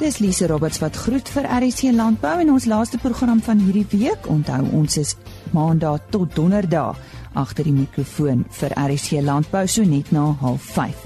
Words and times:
Dis 0.00 0.16
Lise 0.18 0.46
Roberts 0.48 0.78
wat 0.80 0.96
groet 0.96 1.28
vir 1.28 1.44
RC 1.44 1.90
Landbou 1.92 2.38
en 2.40 2.50
ons 2.54 2.64
laaste 2.64 2.96
program 3.02 3.42
van 3.44 3.58
hierdie 3.60 3.84
week. 3.92 4.24
Onthou, 4.32 4.62
ons 4.72 4.94
is 4.96 5.10
Maandag 5.52 6.06
tot 6.08 6.32
Donderdag 6.32 6.96
agter 7.36 7.66
die 7.68 7.74
mikrofoon 7.76 8.46
vir 8.56 8.72
RC 8.80 9.20
Landbou 9.20 9.66
so 9.68 9.84
net 9.84 10.08
na 10.08 10.30
05:30. 10.40 11.02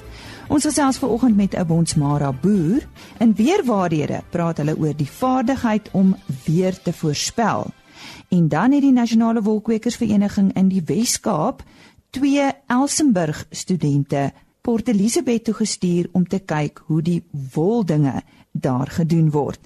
Ons 0.46 0.68
gesels 0.68 1.00
vanoggend 1.02 1.36
met 1.36 1.56
'n 1.58 1.66
Bonsmara 1.66 2.30
boer. 2.32 2.86
In 3.18 3.34
weerwaardhede 3.34 4.22
praat 4.30 4.62
hulle 4.62 4.78
oor 4.78 4.94
die 4.96 5.10
vaardigheid 5.10 5.90
om 5.92 6.16
weer 6.44 6.82
te 6.82 6.92
voorspel. 6.92 7.66
En 8.28 8.48
dan 8.48 8.72
het 8.72 8.82
die 8.82 8.92
Nasionale 8.92 9.42
Wolkwekersvereniging 9.42 10.52
in 10.52 10.68
die 10.68 10.82
Wes-Kaap 10.84 11.62
twee 12.10 12.52
Elsenburg 12.66 13.46
studente 13.50 14.32
Port 14.60 14.88
Elizabeth 14.88 15.44
toe 15.44 15.54
gestuur 15.54 16.08
om 16.12 16.28
te 16.28 16.38
kyk 16.38 16.82
hoe 16.86 17.02
die 17.02 17.22
woldinge 17.54 18.22
daar 18.54 18.86
gedoen 18.86 19.30
word. 19.34 19.60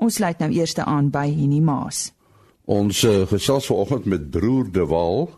Ons 0.00 0.18
sluit 0.18 0.38
nou 0.40 0.50
eers 0.50 0.74
aan 0.80 1.10
by 1.12 1.28
Henny 1.28 1.60
Maas. 1.60 2.08
Ons 2.64 3.02
uh, 3.04 3.26
gesels 3.28 3.68
vanoggend 3.68 4.08
met 4.08 4.30
broer 4.32 4.70
De 4.72 4.86
Waal. 4.88 5.28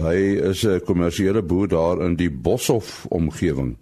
Hy 0.00 0.18
is 0.50 0.64
'n 0.64 0.80
kommersiële 0.84 1.42
boer 1.42 1.68
daar 1.68 2.00
in 2.00 2.16
die 2.16 2.30
Boshoff 2.30 3.04
omgewing. 3.08 3.76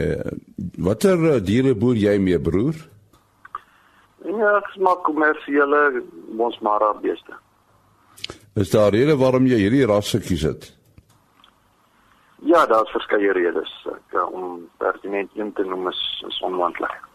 Uh, 0.00 0.30
watter 0.78 1.18
uh, 1.18 1.44
diere 1.44 1.74
boer 1.74 1.96
jy 1.96 2.18
mee 2.18 2.38
broer? 2.40 2.74
Ja, 4.24 4.56
ek 4.56 4.76
maak 4.78 5.02
kommersiële 5.02 6.02
mosmara 6.30 6.94
beeste. 7.02 7.34
Is 8.54 8.70
daar 8.70 8.92
rede 8.92 9.16
waarom 9.16 9.46
jy 9.46 9.58
hierdie 9.58 9.86
ras 9.86 10.10
gekies 10.14 10.42
het? 10.42 10.76
Ja, 12.44 12.66
daar's 12.66 12.90
verskeie 12.90 13.32
redes. 13.32 13.70
Ek, 13.86 14.32
om 14.32 14.68
pertinent 14.78 15.30
een 15.34 15.52
te 15.52 15.64
noem 15.64 15.88
is, 15.88 16.24
is 16.28 16.40
onmoontlik. 16.40 17.11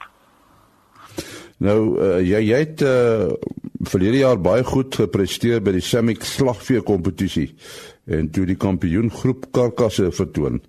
Nou 1.63 1.97
uh, 1.97 2.17
jy 2.21 2.43
jy 2.45 2.57
het 2.61 2.81
uh, 2.85 3.33
verlede 3.89 4.21
jaar 4.21 4.41
baie 4.41 4.65
goed 4.65 4.95
gepresteer 4.99 5.61
by 5.65 5.73
die 5.77 5.85
Samick 5.85 6.25
slagvee 6.25 6.83
kompetisie 6.85 7.49
en 8.05 8.29
toe 8.31 8.45
die 8.45 8.57
kampioen 8.59 9.09
groep 9.11 9.49
karkasse 9.55 10.11
vertoon. 10.13 10.61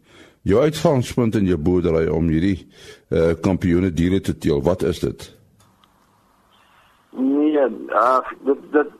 Jou 0.48 0.62
uitgangspunt 0.64 1.36
in 1.36 1.48
jou 1.50 1.58
boerdery 1.60 2.06
om 2.08 2.30
hierdie 2.32 2.56
uh, 3.12 3.34
kampioene 3.44 3.90
diere 3.92 4.22
te 4.24 4.32
teel, 4.38 4.62
wat 4.64 4.82
is 4.88 5.02
dit? 5.04 5.28
Nee, 7.18 7.68
uh, 7.92 8.20
dit 8.48 8.64
dit 8.72 8.96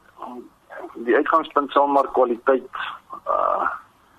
die 1.06 1.16
uitgangspunt 1.16 1.72
sal 1.72 1.88
maar 1.88 2.12
kwaliteit 2.12 2.84
uh 3.24 3.68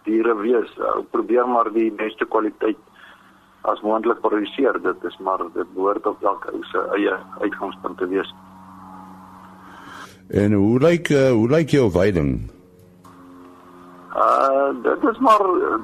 diere 0.08 0.34
wees. 0.42 0.70
Uh, 0.80 1.04
probeer 1.12 1.46
maar 1.46 1.68
die 1.76 1.92
beste 1.94 2.26
kwaliteit 2.26 2.80
as 3.62 3.82
moontlik 3.82 4.20
produseer. 4.22 4.82
Dit 4.82 5.04
is 5.04 5.18
maar 5.18 5.38
dit 5.54 5.74
behoort 5.74 6.06
op 6.08 6.24
elke 6.24 6.52
ou 6.52 6.64
se 6.64 6.86
eie 6.96 7.16
uitgangspunt 7.40 7.98
te 7.98 8.08
wees. 8.08 8.34
En 10.30 10.54
hoe 10.54 10.80
lyk 10.80 11.10
uh, 11.10 11.30
hoe 11.32 11.50
lyk 11.50 11.70
jou 11.70 11.92
veiding? 11.92 12.52
Uh 14.16 14.70
dit 14.84 15.04
is 15.12 15.18
maar 15.18 15.42
uh, 15.42 15.80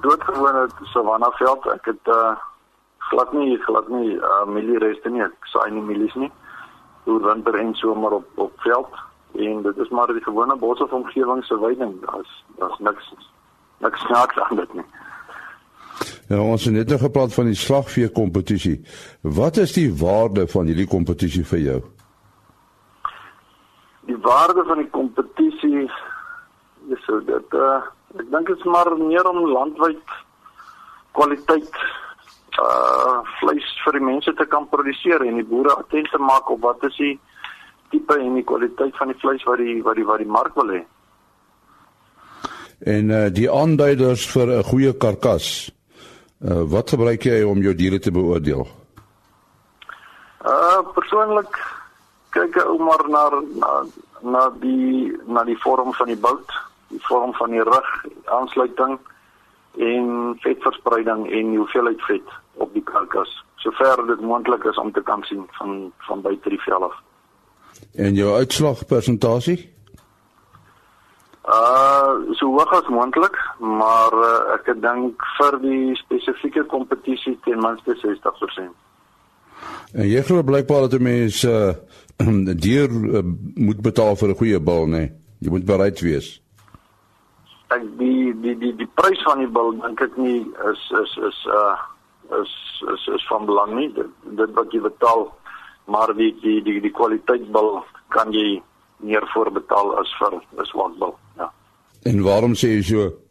doodgewone 0.00 0.68
savanna 0.82 1.30
veld. 1.30 1.66
Ek 1.66 1.84
het 1.84 2.12
uh 2.14 2.36
glad 2.98 3.32
nie 3.32 3.56
glad 3.66 3.88
nie 3.88 4.14
uh 4.14 4.44
mieliereste 4.46 5.10
nie. 5.10 5.22
Ek 5.22 5.50
saai 5.52 5.70
nie 5.70 5.82
mielies 5.82 6.14
nie. 6.14 6.30
Oor 7.04 7.20
winter 7.24 7.54
en 7.54 7.74
somer 7.74 8.20
op 8.20 8.26
op 8.34 8.52
veld 8.62 8.94
en 9.38 9.62
dit 9.62 9.76
is 9.76 9.88
maar 9.88 10.06
die 10.06 10.22
gewone 10.22 10.56
boshof 10.56 10.92
omgewing 10.92 11.44
se 11.44 11.58
veiding. 11.58 11.98
Daar's 12.06 12.44
daar's 12.58 12.78
niks 12.78 13.14
niks 13.78 14.00
snaaks 14.00 14.40
aan 14.40 14.56
dit 14.56 14.74
nie. 14.74 14.86
Ja, 16.28 16.42
ons 16.42 16.64
het 16.64 16.74
net 16.74 16.88
nog 16.88 17.00
gepraat 17.00 17.32
van 17.32 17.46
die 17.48 17.56
slagvee 17.56 18.08
kompetisie. 18.12 18.82
Wat 19.20 19.56
is 19.56 19.72
die 19.72 19.88
waarde 19.96 20.44
van 20.48 20.66
hierdie 20.68 20.86
kompetisie 20.86 21.44
vir 21.48 21.58
jou? 21.58 21.78
Die 24.10 24.18
waarde 24.26 24.64
van 24.68 24.82
die 24.82 24.90
kompetisie 24.92 25.86
is 26.92 27.04
so 27.06 27.20
dat 27.24 27.56
uh, 27.56 27.78
ek 28.20 28.28
dink 28.32 28.52
dit 28.52 28.60
is 28.60 28.68
maar 28.68 28.90
meer 29.00 29.24
om 29.30 29.46
landwyd 29.48 30.12
kwaliteit 31.16 31.80
uh 32.58 33.22
vleis 33.38 33.66
vir 33.84 33.96
die 33.96 34.04
mense 34.04 34.32
te 34.34 34.46
kan 34.52 34.66
produseer 34.68 35.22
en 35.24 35.36
die 35.38 35.46
boere 35.46 35.76
attent 35.78 36.10
te 36.12 36.18
maak 36.20 36.50
op 36.50 36.60
wat 36.66 36.84
is 36.88 36.96
die 36.98 37.14
tipe 37.92 38.16
en 38.18 38.34
die 38.34 38.44
kwaliteit 38.44 38.96
van 39.00 39.12
die 39.12 39.18
vleis 39.22 39.44
wat 39.48 39.62
die 39.62 39.78
wat 39.86 39.96
die 39.96 40.06
wat 40.08 40.20
die 40.20 40.28
mark 40.36 40.60
wil 40.60 40.76
hê. 40.76 40.84
En 42.84 43.16
uh 43.16 43.24
die 43.32 43.48
aanduiders 43.48 44.28
vir 44.34 44.58
'n 44.58 44.70
goeie 44.74 44.92
karkas. 44.92 45.77
Uh, 46.38 46.62
wat 46.70 46.90
gebruik 46.94 47.24
jy 47.26 47.42
om 47.42 47.58
jou 47.58 47.74
diere 47.74 47.98
te 47.98 48.12
beoordeel? 48.14 48.62
Uh 50.46 50.82
persoonlik 50.94 51.56
kyk 52.30 52.56
ek 52.60 52.68
ou 52.70 52.78
maar 52.78 53.02
na 53.10 53.22
na 53.58 53.70
na 54.22 54.42
die 54.62 55.10
na 55.26 55.42
die 55.48 55.58
vorm 55.64 55.90
van 55.98 56.06
die 56.06 56.18
bout, 56.18 56.54
die 56.94 57.02
vorm 57.08 57.34
van 57.34 57.50
die 57.50 57.64
rug, 57.66 57.88
aansluiting 58.24 58.98
en 59.78 60.38
vetverspreiding 60.44 61.26
en 61.26 61.50
die 61.50 61.58
hoeveelheid 61.58 62.06
vet 62.06 62.30
op 62.62 62.70
die 62.74 62.84
karkas. 62.86 63.34
Sover 63.62 64.06
dit 64.06 64.22
moontlik 64.22 64.64
is 64.70 64.78
om 64.78 64.92
te 64.92 65.02
kan 65.02 65.22
sien 65.26 65.42
van 65.58 65.92
van 66.06 66.22
buite 66.22 66.54
die 66.54 66.62
vel 66.62 66.86
af. 66.86 66.94
En 67.94 68.14
jou 68.14 68.30
uitslagpersentasie? 68.38 69.58
Uh 71.48 72.14
so 72.38 72.54
hoog 72.54 72.72
as 72.78 72.94
moontlik, 72.94 73.34
maar 73.58 74.14
uh, 74.14 74.54
ek 74.54 74.70
dink 74.82 75.22
vir 75.38 75.58
die 75.62 75.94
spesifieke 75.98 76.64
kompetisie 76.70 77.38
ten 77.44 77.58
minste 77.62 77.96
60%. 78.02 78.74
En 79.98 80.06
jy 80.06 80.22
glo 80.22 80.42
blykbaar 80.46 80.86
dat 80.86 81.00
'n 81.00 81.02
mens 81.02 81.42
uh 81.44 81.74
dier 82.58 82.90
uh, 82.90 83.22
moet 83.54 83.80
betaal 83.80 84.16
vir 84.16 84.28
'n 84.28 84.38
goeie 84.40 84.60
bil, 84.60 84.86
nê? 84.86 84.98
Nee? 84.98 85.12
Jy 85.38 85.50
moet 85.50 85.64
bereid 85.64 86.00
wees. 86.00 86.40
Ek 87.68 87.82
die 87.98 88.34
die 88.42 88.56
die 88.58 88.74
die 88.76 88.90
prys 88.94 89.22
van 89.22 89.38
die 89.38 89.50
bil 89.50 89.70
dink 89.82 90.00
ek 90.00 90.16
nie 90.16 90.40
is 90.70 90.82
is 91.02 91.12
is 91.28 91.38
uh 91.46 91.76
is 92.40 92.54
is 92.94 93.06
is 93.14 93.26
van 93.28 93.46
belang 93.46 93.74
nie. 93.74 93.92
Dit, 93.92 94.10
dit 94.40 94.50
wat 94.54 94.72
jy 94.72 94.80
betaal, 94.80 95.28
maar 95.86 96.14
die 96.14 96.34
die 96.42 96.62
die 96.62 96.80
die 96.80 96.90
kwaliteit 96.90 97.52
bil 97.52 97.84
kan 98.08 98.32
jy 98.32 98.62
meer 98.98 99.26
voorbetaal 99.34 99.94
as 100.00 100.10
vir 100.18 100.34
'n 100.34 100.66
swak 100.66 100.98
bil. 100.98 101.14
Ja. 101.38 101.52
En 102.02 102.22
waarom 102.22 102.54
sê 102.54 102.68
jy 102.78 102.82
so? 102.82 103.27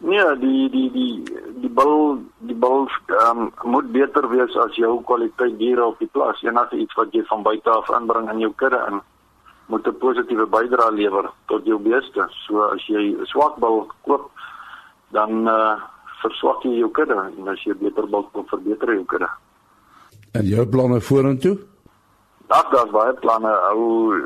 Nee, 0.00 0.36
die 0.40 0.70
die 0.72 0.90
die 0.90 1.24
die 1.60 1.68
bil 1.68 2.22
die 2.48 2.54
bil 2.56 2.88
um, 3.28 3.50
moet 3.68 3.90
beter 3.92 4.24
wees 4.32 4.54
as 4.56 4.78
jou 4.80 4.94
kwaliteit 5.04 5.58
diere 5.60 5.84
op 5.90 5.98
die 6.00 6.08
plaas. 6.08 6.40
Enige 6.40 6.78
iets 6.80 6.96
wat 6.96 7.12
jy 7.12 7.20
van 7.28 7.44
buite 7.44 7.68
af 7.70 7.90
inbring 7.92 8.30
in 8.32 8.40
jou 8.40 8.52
kudde 8.56 8.80
in 8.88 9.02
moet 9.68 9.86
'n 9.86 9.98
positiewe 9.98 10.46
bydrae 10.46 10.92
lewer 10.92 11.30
tot 11.46 11.66
jou 11.66 11.78
beeste. 11.78 12.26
So 12.46 12.62
as 12.72 12.86
jy 12.86 13.12
'n 13.12 13.26
swak 13.26 13.60
bil 13.60 13.92
koop, 14.06 14.30
dan 15.12 15.48
uh 15.48 15.76
verswak 16.22 16.64
jy 16.64 16.78
jou 16.78 16.90
kudde 16.90 17.16
en 17.36 17.48
as 17.48 17.62
jy 17.64 17.74
beter 17.74 18.06
bil 18.08 18.24
koop, 18.32 18.48
verbeter 18.48 18.88
jy 18.88 18.94
jou 18.94 19.04
kudde. 19.04 19.28
En 20.32 20.44
jou 20.46 20.66
planne 20.66 21.00
vorentoe? 21.00 21.58
Dat 22.48 22.66
daar's 22.72 22.90
baie 22.90 23.12
planne. 23.12 23.52
Ou 23.70 24.16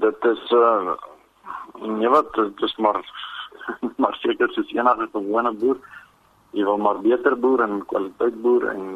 dit 0.00 0.24
is 0.24 0.50
uh 0.52 0.92
nee 1.80 2.08
wat 2.08 2.34
dit 2.34 2.62
is 2.62 2.76
maar 2.76 3.00
maar 4.02 4.16
seker 4.20 4.52
soos 4.52 4.70
enige 4.74 5.08
gewone 5.12 5.52
boer. 5.52 5.80
Jy 6.52 6.64
wil 6.68 6.78
maar 6.78 7.00
beter 7.00 7.36
boer 7.40 7.64
en 7.64 7.82
kwaliteit 7.88 8.38
boer 8.42 8.68
en 8.74 8.86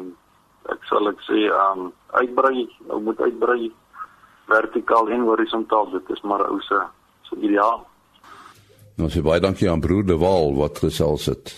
ek 0.73 0.83
sal 0.89 1.09
ek 1.09 1.21
sê 1.25 1.47
um 1.49 1.91
uitbrei, 2.19 2.67
ou 2.91 2.99
moet 3.01 3.21
uitbrei 3.23 3.71
vertikaal 4.47 5.13
en 5.15 5.27
horisontaal. 5.29 5.91
Dit 5.95 6.11
is 6.15 6.23
maar 6.23 6.45
ou 6.49 6.59
se 6.61 6.81
so 7.29 7.39
ideaal. 7.41 7.85
Nou 8.97 9.09
sê 9.13 9.21
baie 9.21 9.41
dankie 9.43 9.69
aan 9.69 9.83
broer 9.83 10.05
De 10.05 10.17
Waal 10.17 10.55
wat 10.57 10.79
gesels 10.81 11.27
het. 11.29 11.53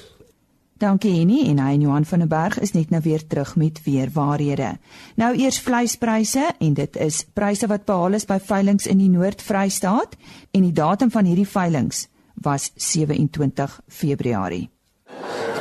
Dankie 0.79 1.11
Henny 1.11 1.41
en 1.49 1.57
hy 1.59 1.73
en 1.75 1.81
Johan 1.83 2.05
van 2.07 2.21
der 2.23 2.29
Berg 2.31 2.55
is 2.63 2.71
net 2.71 2.91
nou 2.93 3.01
weer 3.03 3.25
terug 3.27 3.57
met 3.59 3.81
weer 3.83 4.07
waarhede. 4.15 4.77
Nou 5.19 5.33
eers 5.35 5.59
vleispryse 5.59 6.45
en 6.55 6.77
dit 6.77 6.99
is 7.03 7.25
pryse 7.35 7.67
wat 7.67 7.83
behaal 7.87 8.15
is 8.15 8.27
by 8.27 8.37
veilinge 8.39 8.87
in 8.87 9.01
die 9.01 9.09
Noord-Vrystaat 9.11 10.15
en 10.55 10.63
die 10.63 10.75
datum 10.75 11.11
van 11.11 11.27
hierdie 11.27 11.47
veilinge 11.47 12.07
was 12.41 12.71
27 12.75 13.79
Februarie. 13.87 14.69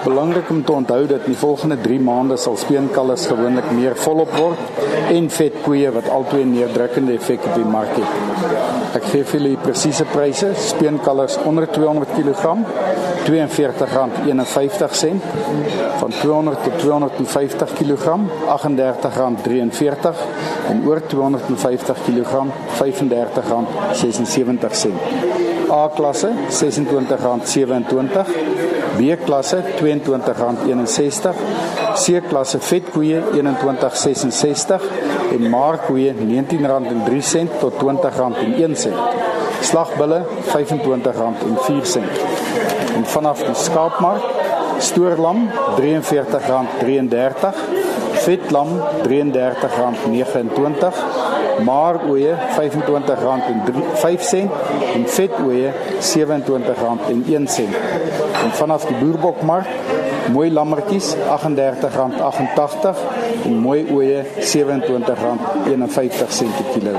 Belangrik 0.04 0.50
om 0.50 0.64
te 0.64 0.72
onthou 0.72 1.06
dat 1.06 1.26
die 1.26 1.36
volgende 1.36 1.80
3 1.80 2.00
maande 2.00 2.36
sal 2.36 2.56
speenkalvers 2.56 3.26
gewoonlik 3.26 3.70
meer 3.74 3.96
volop 3.96 4.36
word 4.36 4.58
en 5.10 5.30
vetkoeie 5.30 5.90
wat 5.92 6.08
albei 6.08 6.44
'n 6.44 6.52
neerdrukkende 6.52 7.12
effek 7.12 7.44
op 7.44 7.54
die 7.54 7.64
mark 7.64 7.96
het. 7.96 8.04
Ek 8.94 9.04
gee 9.04 9.24
vir 9.24 9.40
julle 9.40 9.56
presiese 9.56 10.04
pryse. 10.04 10.52
Speenkalvers 10.54 11.38
onder 11.44 11.70
200 11.70 12.08
kg 12.16 12.56
R42.51 13.28 13.32
van 15.98 16.10
200 16.10 16.62
tot 16.62 16.78
250 16.78 17.72
kg 17.72 18.16
R38.43 18.46 20.16
en 20.68 20.86
oor 20.86 21.06
250 21.06 21.96
kg 22.06 22.44
R35.76 22.80 25.37
A 25.70 25.88
klasse 25.94 26.28
R26.27 26.48 28.24
B-klasse 28.98 29.62
R22.61, 29.78 31.34
C-klasse 31.94 32.58
vetkoeie 32.70 33.20
R21.66 33.20 34.72
en 35.36 35.42
maarkoeie 35.52 36.10
R19.03 36.16 37.46
tot 37.60 37.74
R20.01. 37.82 38.88
Slagbulle 39.68 40.20
R25.04. 40.48 42.02
En 42.96 43.04
vanaf 43.14 43.38
die 43.46 43.56
skaapmark 43.58 44.24
stoorlam 44.82 45.38
R43.33 45.76 47.52
vetlam 48.24 48.68
R33.29 49.04 51.17
maaroeie 51.64 52.34
R25.5 52.34 54.36
en 54.94 55.06
vetoeie 55.06 55.72
R27.1 56.00 57.60
en 58.44 58.50
vanaf 58.60 58.82
die 58.88 58.98
boerbokmark 59.00 59.66
mooi 60.32 60.50
lammetjies 60.52 61.16
R38.88 61.16 62.96
en 63.44 63.54
mooi 63.64 63.86
oeye 63.92 64.24
R27.51 64.24 64.28
per 66.18 66.28
kilo. 66.74 66.94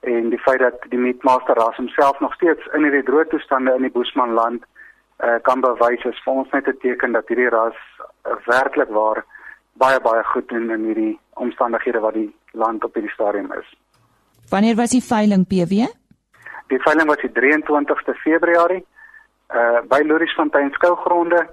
en 0.00 0.30
die 0.30 0.38
feit 0.38 0.58
dat 0.58 0.84
die 0.88 0.98
Meatmaster 0.98 1.54
ras 1.54 1.76
homself 1.76 2.20
nog 2.20 2.34
steeds 2.34 2.66
in 2.74 2.82
hierdie 2.82 3.02
droë 3.02 3.28
toestande 3.28 3.74
in 3.74 3.82
die 3.82 3.90
Boesmanland 3.90 4.64
uh, 5.24 5.38
kan 5.42 5.60
bewys 5.60 6.04
is 6.04 6.22
vir 6.24 6.32
ons 6.32 6.50
net 6.50 6.68
'n 6.68 6.78
teken 6.80 7.12
dat 7.12 7.28
hierdie 7.28 7.48
ras 7.48 7.78
uh, 8.26 8.36
werklik 8.46 8.88
waar 8.88 9.24
baie 9.72 10.00
baie 10.00 10.24
goed 10.24 10.48
doen 10.48 10.70
in 10.70 10.84
hierdie 10.84 11.18
omstandighede 11.34 12.00
wat 12.00 12.14
die 12.14 12.34
land 12.52 12.84
op 12.84 12.94
hierdie 12.94 13.12
stadium 13.12 13.52
is. 13.52 13.68
Wanneer 14.50 14.76
was 14.76 14.90
die 14.90 15.04
veiling 15.04 15.46
PW? 15.46 15.86
Die 16.66 16.82
veiling 16.82 17.08
was 17.08 17.20
die 17.20 17.32
23ste 17.32 18.14
Februarie 18.14 18.84
uh 19.54 19.80
by 19.88 20.00
Louriesfontein 20.04 20.70
skougronde 20.72 21.46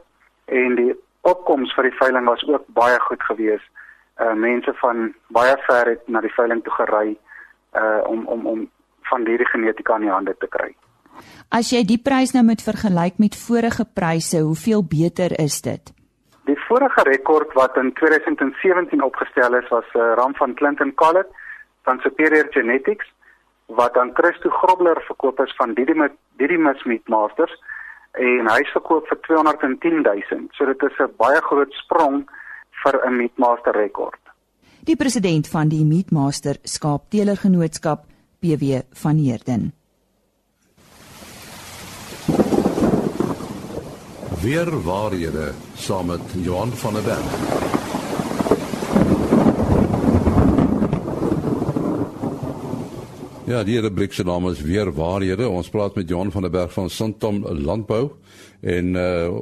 en 0.46 0.76
die 0.76 0.94
opkoms 1.22 1.74
vir 1.76 1.90
die 1.90 1.98
veiling 2.00 2.26
was 2.26 2.44
ook 2.48 2.68
baie 2.68 3.00
goed 3.00 3.24
geweest. 3.24 3.70
Uh 4.20 4.34
mense 4.34 4.74
van 4.82 5.14
baie 5.28 5.56
ver 5.68 5.96
het 5.96 6.08
na 6.08 6.22
die 6.22 6.34
veiling 6.36 6.64
toe 6.64 6.74
gery 6.74 7.18
uh 7.76 8.02
om 8.08 8.28
om 8.28 8.46
om 8.48 8.70
van 9.10 9.26
hierdie 9.26 9.50
genetika 9.50 9.96
in 9.96 10.08
die 10.08 10.14
hande 10.14 10.36
te 10.40 10.48
kry. 10.48 10.74
As 11.52 11.72
jy 11.74 11.84
die 11.84 12.00
prys 12.02 12.34
nou 12.36 12.44
met 12.48 12.62
vergelyk 12.64 13.18
met 13.20 13.36
vorige 13.36 13.86
pryse, 13.86 14.40
hoeveel 14.46 14.84
beter 14.86 15.34
is 15.40 15.62
dit? 15.66 15.94
Die 16.46 16.58
vorige 16.68 17.04
rekord 17.10 17.54
wat 17.58 17.78
in 17.78 17.92
2017 17.94 19.04
opgestel 19.04 19.58
is 19.58 19.68
was 19.70 19.86
'n 19.94 19.98
uh, 20.00 20.14
ram 20.16 20.36
van 20.36 20.54
Clinton 20.54 20.94
Collett 20.94 21.30
van 21.84 22.00
Superior 22.00 22.48
Genetics 22.50 23.08
wat 23.66 23.98
aan 23.98 24.14
Christo 24.14 24.50
Grobler 24.50 25.02
verkoop 25.06 25.40
is 25.40 25.54
van 25.56 25.74
Didymus 25.74 26.12
Didymus 26.38 26.84
Meat 26.84 27.08
Masters 27.08 27.54
en 28.14 28.48
hy 28.50 28.64
se 28.66 28.74
verkoop 28.78 29.08
vir 29.08 29.20
210 29.28 30.04
000. 30.04 30.48
So 30.58 30.66
dit 30.66 30.84
is 30.84 31.00
'n 31.00 31.14
baie 31.18 31.42
groot 31.42 31.74
sprong 31.74 32.26
vir 32.84 32.96
'n 33.06 33.18
Meatmaster 33.18 33.74
rekord. 33.74 34.20
Die 34.84 34.96
president 34.96 35.48
van 35.48 35.70
die 35.70 35.86
Meatmaster 35.86 36.56
Skaapteelergenootskap, 36.64 38.06
PW 38.40 38.82
van 38.94 39.18
Heerden. 39.18 39.74
Weer 44.42 44.84
waarhede 44.84 45.54
saam 45.76 46.06
met 46.06 46.22
Johan 46.34 46.72
van 46.72 46.94
der 46.94 47.04
Berg. 47.04 47.79
Ja, 53.50 53.64
die 53.66 53.80
rubriek 53.82 54.14
se 54.14 54.22
naam 54.24 54.46
is 54.46 54.60
weer 54.62 54.92
waarhede. 54.94 55.48
Ons 55.50 55.72
praat 55.74 55.96
met 55.98 56.10
Johan 56.10 56.30
van 56.32 56.46
der 56.46 56.52
Berg 56.54 56.74
van 56.74 56.90
Santam 56.90 57.40
Landbou 57.48 58.12
en 58.62 58.94
uh 58.94 59.40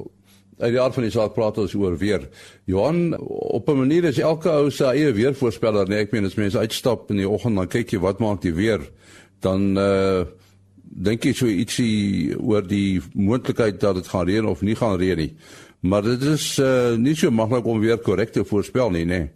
uit 0.58 0.72
die 0.74 0.80
aard 0.82 0.94
van 0.96 1.04
die 1.04 1.12
saak 1.12 1.34
praat 1.36 1.58
ons 1.62 1.74
oor 1.78 1.98
weer. 2.00 2.24
Johan, 2.66 3.18
op 3.20 3.68
'n 3.70 3.78
manier 3.78 4.04
is 4.04 4.18
elke 4.18 4.50
ou 4.50 4.72
se 4.72 4.86
eie 4.86 5.12
weervoorspeller, 5.12 5.88
nee, 5.88 6.00
ek 6.00 6.12
meen 6.12 6.26
as 6.26 6.36
mense 6.36 6.58
uitstap 6.58 7.12
in 7.12 7.18
die 7.18 7.30
oggend 7.30 7.56
dan 7.56 7.68
kyk 7.68 7.92
jy 7.92 8.00
wat 8.00 8.20
maak 8.20 8.42
die 8.42 8.54
weer, 8.54 8.80
dan 9.40 9.78
uh 9.78 10.24
dink 10.82 11.24
jy 11.24 11.34
so 11.34 11.46
ietsie 11.46 12.34
oor 12.40 12.62
die 12.68 13.02
moontlikheid 13.14 13.80
dat 13.80 13.96
dit 13.96 14.08
gaan 14.08 14.26
reën 14.26 14.46
of 14.46 14.62
nie 14.62 14.76
gaan 14.76 14.98
reën 14.98 15.18
nie. 15.18 15.36
Maar 15.82 16.02
dit 16.02 16.22
is 16.22 16.60
uh 16.60 16.96
nie 16.96 17.16
so 17.16 17.32
maklik 17.32 17.66
om 17.66 17.80
weer 17.80 17.98
korrek 17.98 18.32
te 18.32 18.46
voorspel 18.46 18.90
nie. 18.90 19.06
Nee. 19.06 19.30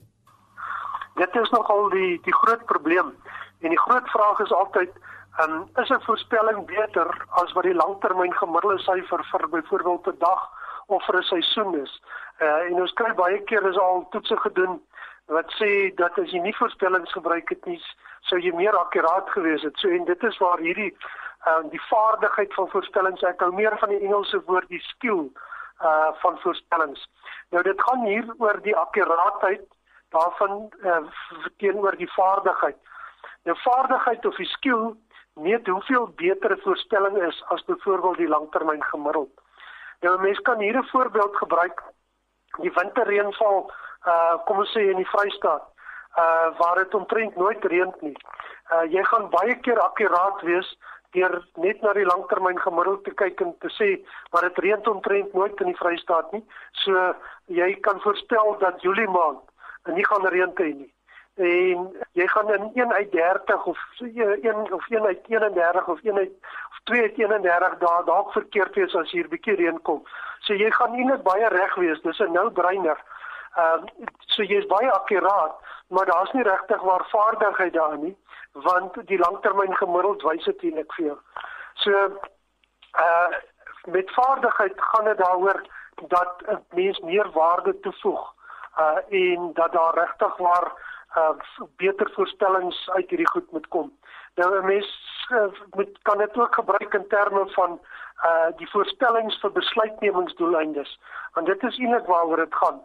Dit 1.15 1.35
is 1.43 1.49
nogal 1.49 1.89
die 1.89 2.19
die 2.23 2.33
groot 2.33 2.65
probleem. 2.65 3.11
En 3.61 3.69
die 3.69 3.79
groot 3.79 4.09
vraag 4.09 4.39
is 4.39 4.53
altyd, 4.53 4.91
um, 5.41 5.69
is 5.75 5.89
'n 5.89 6.01
voorspelling 6.01 6.65
beter 6.65 7.25
as 7.29 7.51
wat 7.51 7.63
die 7.63 7.75
langtermyn 7.83 8.33
gemiddelde 8.33 8.79
syfer 8.79 9.23
vir 9.31 9.49
byvoorbeeld 9.49 10.07
'n 10.07 10.19
dag 10.19 10.49
of 10.87 11.05
vir 11.05 11.17
'n 11.17 11.23
seisoen 11.23 11.75
is? 11.75 12.01
Uh, 12.39 12.69
en 12.69 12.81
ons 12.81 12.93
kry 12.93 13.13
baie 13.13 13.41
keer 13.43 13.63
is 13.69 13.77
al 13.77 14.07
toetse 14.09 14.37
gedoen 14.37 14.81
wat 15.25 15.51
sê 15.59 15.93
dat 15.95 16.17
as 16.19 16.31
jy 16.31 16.39
nie 16.39 16.55
voorspellings 16.55 17.11
gebruik 17.11 17.49
het 17.49 17.65
nie, 17.65 17.81
sou 18.21 18.39
jy 18.39 18.51
meer 18.55 18.77
akkuraat 18.77 19.29
gewees 19.29 19.61
het. 19.61 19.77
So 19.77 19.89
en 19.89 20.05
dit 20.05 20.23
is 20.23 20.37
waar 20.37 20.57
hierdie 20.57 20.97
uh, 21.47 21.61
die 21.69 21.81
vaardigheid 21.89 22.53
van 22.53 22.69
voorspellings, 22.69 23.23
ek 23.23 23.39
hou 23.39 23.51
meer 23.53 23.77
van 23.77 23.89
die 23.89 23.99
Engelse 23.99 24.41
woord 24.45 24.69
die 24.69 24.83
skill 24.93 25.29
uh 25.81 26.11
van 26.21 26.37
voorspellings. 26.39 27.07
Nou 27.49 27.63
dit 27.63 27.81
gaan 27.81 28.05
hier 28.05 28.27
oor 28.37 28.61
die 28.61 28.75
akkuraatheid 28.77 29.63
daarvan 30.09 30.69
uh, 30.83 30.97
teenoor 31.57 31.95
die 31.97 32.11
vaardigheid. 32.13 32.77
Nou 33.43 33.57
vaardigheid 33.57 34.25
of 34.25 34.35
die 34.37 34.45
skill 34.45 34.91
meet 35.33 35.67
hoeveel 35.67 36.07
beter 36.15 36.51
'n 36.51 36.61
voorspelling 36.61 37.17
is 37.27 37.43
as 37.47 37.63
byvoorbeeld 37.65 38.17
die 38.17 38.27
langtermyn 38.27 38.83
gemiddeld. 38.83 39.41
Nou 39.99 40.21
mense 40.21 40.41
kan 40.41 40.59
hier 40.59 40.77
'n 40.77 40.89
voorbeeld 40.91 41.35
gebruik. 41.35 41.83
Die 42.57 42.71
winterreënval 42.73 43.71
uh 44.07 44.35
kom 44.45 44.57
ons 44.57 44.71
sê 44.77 44.81
in 44.89 44.97
die 44.97 45.09
Vrystaat 45.13 45.63
uh 46.17 46.57
waar 46.57 46.75
dit 46.75 46.93
omtrent 46.93 47.35
nooit 47.35 47.65
reën 47.65 47.93
nie. 47.99 48.17
Uh 48.71 48.83
jy 48.91 49.03
gaan 49.03 49.29
baie 49.29 49.55
keer 49.59 49.79
akkuraat 49.79 50.41
wees 50.41 50.77
deur 51.11 51.47
net 51.55 51.81
na 51.81 51.93
die 51.93 52.05
langtermyn 52.05 52.59
gemiddeld 52.59 53.03
te 53.03 53.11
kyk 53.11 53.41
en 53.41 53.57
te 53.57 53.69
sê 53.69 54.05
maar 54.31 54.41
dit 54.41 54.57
reën 54.57 54.87
omtrent 54.87 55.33
nooit 55.33 55.61
in 55.61 55.67
die 55.67 55.81
Vrystaat 55.81 56.31
nie. 56.31 56.45
So 56.71 57.15
jy 57.45 57.79
kan 57.79 58.01
voorspel 58.01 58.57
dat 58.59 58.81
Julie 58.81 59.09
maand 59.09 59.41
nie 59.85 60.05
gaan 60.05 60.27
reën 60.27 60.53
hê 60.55 60.73
nie 60.73 60.93
en 61.41 61.85
jy 62.19 62.27
gaan 62.27 62.53
in 62.53 62.71
1 62.73 62.93
uit 62.93 63.11
30 63.11 63.65
of 63.65 63.79
1 63.99 64.73
of 64.73 64.89
1 64.89 65.05
uit 65.05 65.27
31 65.27 65.87
of 65.87 66.03
1 66.03 66.17
uit 66.17 66.31
of 66.69 66.79
2 66.83 67.01
uit 67.01 67.17
31 67.17 67.77
dae 67.77 68.03
dalk 68.05 68.31
verkeerd 68.31 68.75
wees 68.75 68.95
as 68.95 69.11
hier 69.11 69.27
bietjie 69.27 69.55
reën 69.55 69.81
kom. 69.81 70.03
So 70.39 70.53
jy 70.53 70.71
gaan 70.71 70.95
nie 70.95 71.05
net 71.05 71.23
baie 71.23 71.47
reg 71.47 71.75
wees, 71.75 72.01
dis 72.01 72.19
'n 72.19 72.31
nou 72.33 72.49
breiner. 72.49 72.99
Ehm 73.55 73.83
uh, 73.83 74.07
so 74.27 74.43
jy's 74.43 74.65
baie 74.65 74.91
akkuraat, 74.91 75.55
maar 75.87 76.05
daar's 76.05 76.31
nie 76.31 76.43
regtig 76.43 76.81
waar 76.81 77.05
vaardigheid 77.11 77.73
daar 77.73 77.97
nie, 77.97 78.15
want 78.51 79.07
die 79.07 79.19
langtermyn 79.19 79.75
gemiddeld 79.75 80.21
wys 80.21 80.43
dit 80.43 80.63
eintlik 80.63 80.93
vir 80.93 81.05
jou. 81.05 81.17
So 81.73 81.91
uh 83.05 83.29
met 83.85 84.11
vaardigheid 84.13 84.73
gaan 84.75 85.05
dit 85.05 85.17
daaroor 85.17 85.61
dat 86.07 86.43
'n 86.47 86.65
mens 86.69 86.99
meer 86.99 87.31
waarde 87.31 87.79
toevoeg 87.79 88.33
uh 88.77 88.97
en 89.09 89.53
dat 89.53 89.71
daar 89.71 89.93
regtig 89.93 90.37
waar 90.37 90.71
uh 91.17 91.35
beter 91.77 92.11
voorspellings 92.13 92.89
uit 92.89 93.09
hierdie 93.09 93.29
goed 93.29 93.51
moet 93.51 93.67
kom. 93.67 93.91
Nou 94.35 94.59
'n 94.59 94.65
mens 94.65 94.89
uh, 95.31 95.51
moet 95.71 95.97
kan 96.01 96.17
dit 96.17 96.37
ook 96.37 96.55
gebruik 96.55 96.93
in 96.93 97.07
terme 97.07 97.49
van 97.49 97.79
uh 98.23 98.57
die 98.57 98.69
voorspellings 98.69 99.39
vir 99.39 99.51
besluitnemingsdoeleindes. 99.51 100.99
Want 101.33 101.47
dit 101.47 101.63
is 101.63 101.77
eintlik 101.77 102.05
waaroor 102.05 102.37
dit 102.37 102.55
gaan. 102.55 102.81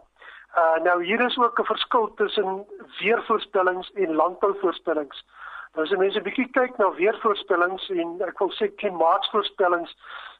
Uh 0.57 0.83
nou 0.83 1.03
hier 1.03 1.21
is 1.21 1.37
ook 1.37 1.59
'n 1.59 1.63
verskil 1.63 2.13
tussen 2.13 2.65
weervoorspellings 2.99 3.91
en 3.91 4.15
landbouvoorspellings. 4.15 5.25
Nou 5.73 5.85
as 5.85 5.97
mense 5.97 6.19
'n 6.19 6.23
bietjie 6.23 6.49
kyk 6.51 6.77
na 6.77 6.91
weervoorspellings 6.91 7.89
en 7.89 8.21
ek 8.27 8.39
wil 8.39 8.51
sê 8.51 8.75
klimaatsvoorspellings 8.75 9.97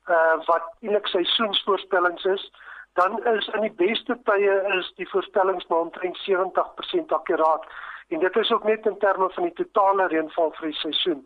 uh 0.09 0.35
wat 0.45 0.63
eintlik 0.81 1.07
seisoensvoorspellings 1.07 2.25
is, 2.25 2.51
dan 2.97 3.25
is 3.37 3.47
in 3.53 3.61
die 3.61 3.75
beste 3.77 4.15
tye 4.25 4.53
is 4.77 4.87
die 4.97 5.09
voorspellings 5.09 5.67
maar 5.67 5.85
omtrent 5.85 6.17
70% 6.25 7.13
akkuraat. 7.19 7.65
En 8.07 8.19
dit 8.19 8.35
is 8.35 8.51
ook 8.51 8.63
net 8.63 8.85
in 8.85 8.97
terme 8.97 9.29
van 9.29 9.43
die 9.43 9.53
totale 9.53 10.07
reënval 10.07 10.53
vir 10.57 10.71
die 10.71 10.79
seisoen. 10.79 11.21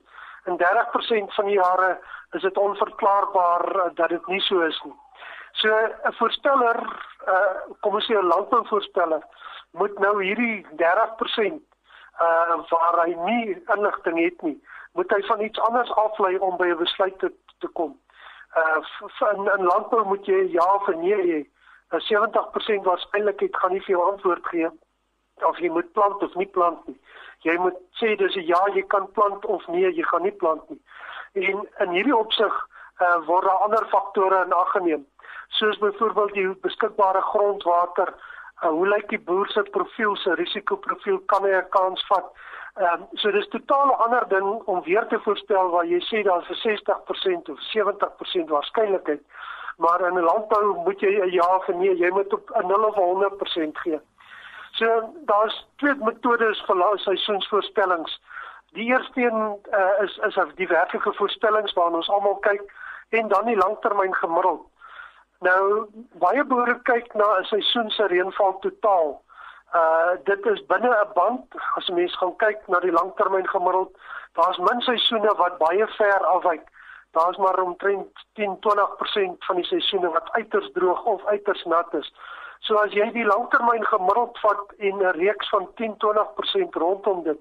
In 0.49 0.57
30% 0.59 1.35
van 1.37 1.47
die 1.47 1.55
jare 1.55 1.91
is 2.31 2.41
dit 2.41 2.57
onverklaarbaar 2.57 3.75
uh, 3.75 3.85
dat 3.95 4.09
dit 4.09 4.27
nie 4.27 4.41
so 4.41 4.59
is 4.67 4.81
nie. 4.83 4.97
So 5.51 5.67
'n 5.69 6.13
voorspeller, 6.19 6.77
uh 7.27 7.55
kom 7.79 7.93
ons 7.93 8.05
sê 8.05 8.15
'n 8.19 8.31
landbouvoorspeller, 8.33 9.23
moet 9.71 9.99
nou 9.99 10.23
hierdie 10.23 10.65
30% 10.75 11.61
uh 12.27 12.55
waar 12.69 12.99
hy 13.05 13.15
nie 13.29 13.63
inligting 13.75 14.19
het 14.23 14.41
nie, 14.41 14.57
moet 14.93 15.11
hy 15.11 15.21
van 15.21 15.41
iets 15.41 15.59
anders 15.59 15.91
aflei 15.91 16.37
om 16.37 16.57
by 16.57 16.67
'n 16.67 16.83
besluit 16.83 17.19
te, 17.19 17.31
te 17.59 17.67
kom. 17.67 17.99
Uh 18.55 18.79
in, 19.31 19.51
in 19.57 19.65
landbou 19.65 20.05
moet 20.05 20.25
jy 20.25 20.51
ja 20.51 20.73
of 20.73 20.87
nee 20.87 21.23
hê. 21.31 21.41
'n 21.91 21.99
70% 21.99 22.83
waarskynlikheid 22.85 23.55
gaan 23.55 23.71
nie 23.71 23.83
vir 23.85 23.95
jou 23.95 24.11
antwoord 24.11 24.45
gee 24.47 24.69
of 25.49 25.57
jy 25.59 25.69
moet 25.69 25.91
plant 25.93 26.23
of 26.23 26.35
nie 26.35 26.51
plant 26.57 26.87
nie. 26.87 26.99
Jy 27.41 27.57
moet 27.57 27.77
sê 27.99 28.15
dis 28.15 28.35
'n 28.35 28.45
ja, 28.45 28.61
jy 28.73 28.83
kan 28.87 29.11
plant 29.11 29.45
of 29.45 29.67
nee, 29.67 29.93
jy 29.93 30.03
gaan 30.03 30.21
nie 30.21 30.37
plant 30.43 30.69
nie. 30.69 30.81
En 31.33 31.67
in 31.79 31.89
hierdie 31.89 32.17
opsig 32.17 32.67
uh 33.01 33.17
word 33.25 33.43
daar 33.43 33.63
ander 33.65 33.85
faktore 33.85 34.43
in 34.45 34.53
ag 34.53 34.71
geneem 34.71 35.05
soos 35.51 35.77
byvoorbeeld 35.77 36.33
die 36.33 36.47
beskikbare 36.61 37.21
grondwater, 37.21 38.13
uh, 38.63 38.69
hoe 38.69 38.87
lyk 38.87 39.09
die 39.09 39.19
boer 39.19 39.49
se 39.51 39.63
profiel, 39.75 40.15
se 40.15 40.35
risikoprofiel, 40.39 41.19
kan 41.25 41.43
hy 41.43 41.55
'n 41.57 41.69
kans 41.69 42.05
vat? 42.07 42.31
Ehm 42.79 43.01
um, 43.01 43.07
so 43.19 43.31
dis 43.31 43.47
totaal 43.47 43.87
'n 43.87 44.01
ander 44.05 44.27
ding 44.27 44.49
om 44.65 44.83
weer 44.83 45.07
te 45.07 45.19
voorspel 45.19 45.69
waar 45.69 45.85
jy 45.85 45.99
sê 45.99 46.23
daar's 46.23 46.49
'n 46.49 46.61
60% 46.63 47.49
of 47.49 47.59
70% 47.59 48.49
waarskynlikheid, 48.49 49.21
maar 49.81 50.01
in 50.07 50.17
'n 50.17 50.29
landbou 50.29 50.65
moet 50.85 50.99
jy 50.99 51.11
'n 51.19 51.31
ja 51.31 51.47
of 51.55 51.67
nee, 51.67 51.97
jy 51.97 52.09
moet 52.09 52.33
op 52.33 52.49
'n 52.49 52.67
0 52.67 52.83
of 52.89 52.95
100% 52.95 53.77
gee. 53.77 53.99
So 54.71 55.13
daar's 55.25 55.67
twee 55.75 55.95
metodes 55.95 56.63
vir 56.65 56.99
seisoensvoorspellings. 56.99 58.21
Die 58.71 58.85
eerste 58.85 59.21
een 59.21 59.59
uh, 59.79 60.03
is 60.03 60.17
is 60.17 60.37
die 60.55 60.67
werklike 60.67 61.13
voorspellings 61.13 61.73
waarna 61.73 61.95
ons 61.95 62.09
almal 62.09 62.35
kyk 62.35 62.61
en 63.09 63.27
dan 63.27 63.45
die 63.45 63.57
langtermyn 63.57 64.15
gemiddeld. 64.15 64.65
Nou 65.39 65.85
baie 66.13 66.43
boere 66.43 66.79
kyk 66.81 67.13
na 67.13 67.27
'n 67.39 67.43
seisoen 67.43 67.89
se 67.89 68.05
reënval 68.07 68.59
totaal. 68.59 69.21
Uh 69.73 70.11
dit 70.23 70.45
is 70.45 70.65
binne 70.65 70.89
'n 70.89 71.13
band 71.13 71.45
as 71.75 71.87
jy 71.87 71.93
mens 71.93 72.17
gaan 72.17 72.35
kyk 72.35 72.67
na 72.67 72.79
die 72.79 72.91
langtermyn 72.91 73.47
gemiddeld, 73.47 73.97
daar's 74.33 74.57
min 74.57 74.81
seisoene 74.81 75.35
wat 75.35 75.57
baie 75.57 75.87
ver 75.87 76.25
afwyk. 76.25 76.65
Daar's 77.11 77.37
maar 77.37 77.59
omtrent 77.59 78.25
10-20% 78.39 79.45
van 79.47 79.55
die 79.55 79.65
seisoene 79.65 80.09
wat 80.09 80.31
uiters 80.31 80.71
droog 80.73 81.03
of 81.03 81.25
uiters 81.25 81.63
nat 81.63 81.93
is. 81.93 82.13
So 82.59 82.77
as 82.77 82.93
jy 82.93 83.07
die 83.11 83.25
langtermyn 83.25 83.85
gemiddeld 83.85 84.39
vat 84.39 84.73
en 84.77 85.01
'n 85.01 85.17
reeks 85.17 85.49
van 85.49 85.69
10-20% 85.75 86.75
rondom 86.75 87.23
dit, 87.23 87.39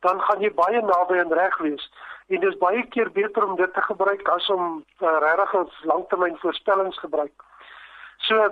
dan 0.00 0.20
gaan 0.20 0.40
jy 0.40 0.52
baie 0.54 0.82
naby 0.82 1.18
aan 1.18 1.32
reg 1.32 1.58
wees. 1.58 1.90
En 2.28 2.40
dis 2.40 2.58
baie 2.58 2.86
keer 2.88 3.10
beter 3.12 3.44
om 3.44 3.56
dit 3.56 3.74
te 3.74 3.82
gebruik 3.82 4.28
as 4.28 4.50
om 4.50 4.84
uh, 5.00 5.16
regtig 5.20 5.84
langtermyn 5.84 6.38
voorspellings 6.38 6.98
gebruik. 6.98 7.44
So 8.16 8.50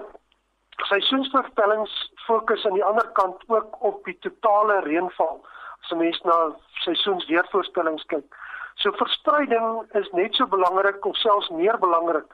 seisoensvoorspellings 0.76 2.12
fokus 2.26 2.66
aan 2.66 2.74
die 2.74 2.84
ander 2.84 3.08
kant 3.08 3.42
ook 3.46 3.82
op 3.82 4.04
die 4.04 4.18
totale 4.18 4.80
reënval. 4.80 5.46
As 5.82 5.90
'n 5.90 5.96
mens 5.96 6.20
na 6.20 6.52
seisoensweervoorspellings 6.84 8.04
kyk. 8.06 8.36
So 8.78 8.92
verspreiding 8.92 9.82
is 9.94 10.08
net 10.12 10.34
so 10.34 10.46
belangrik 10.46 11.04
of 11.04 11.16
selfs 11.16 11.48
meer 11.50 11.78
belangrik 11.78 12.26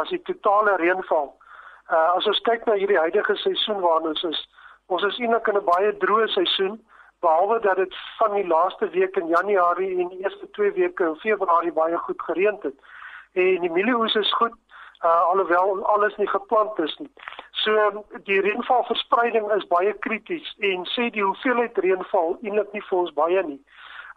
as 0.00 0.08
die 0.08 0.22
totale 0.22 0.76
reënval. 0.80 1.28
Uh 1.90 2.08
as 2.16 2.26
ons 2.26 2.40
kyk 2.48 2.64
na 2.66 2.74
hierdie 2.80 2.98
huidige 2.98 3.36
seisoen 3.42 3.78
waarin 3.84 4.08
ons 4.10 4.24
is, 4.30 4.40
ons 4.86 5.04
is 5.06 5.20
eintlik 5.20 5.50
in 5.52 5.60
'n 5.60 5.68
baie 5.68 5.92
droë 6.04 6.26
seisoen 6.34 6.80
behalwe 7.22 7.60
dat 7.60 7.76
dit 7.76 7.94
van 8.18 8.34
die 8.34 8.46
laaste 8.46 8.88
week 8.90 9.16
in 9.16 9.28
Januarie 9.28 10.00
en 10.00 10.08
die 10.08 10.22
eerste 10.24 10.50
2 10.50 10.72
weke 10.72 11.04
in 11.04 11.22
Februarie 11.22 11.72
baie 11.72 11.96
goed 11.96 12.22
gereën 12.22 12.58
het. 12.62 12.74
En 13.32 13.60
die 13.60 13.70
mielieoes 13.70 14.14
is 14.14 14.34
goed 14.40 14.56
uh, 15.04 15.22
alhoewel 15.30 15.86
alles 15.86 16.16
nie 16.16 16.28
geplant 16.28 16.78
is 16.78 16.96
nie. 16.98 17.10
So 17.50 18.04
die 18.24 18.40
reënvalverspreiding 18.40 19.50
is 19.56 19.66
baie 19.66 19.92
krities 20.06 20.54
en 20.58 20.86
sê 20.94 21.10
die 21.14 21.22
hoeveelheid 21.22 21.78
reënval 21.78 22.36
eintlik 22.42 22.72
nie 22.72 22.84
vir 22.88 22.98
ons 22.98 23.14
baie 23.18 23.42
nie. 23.46 23.60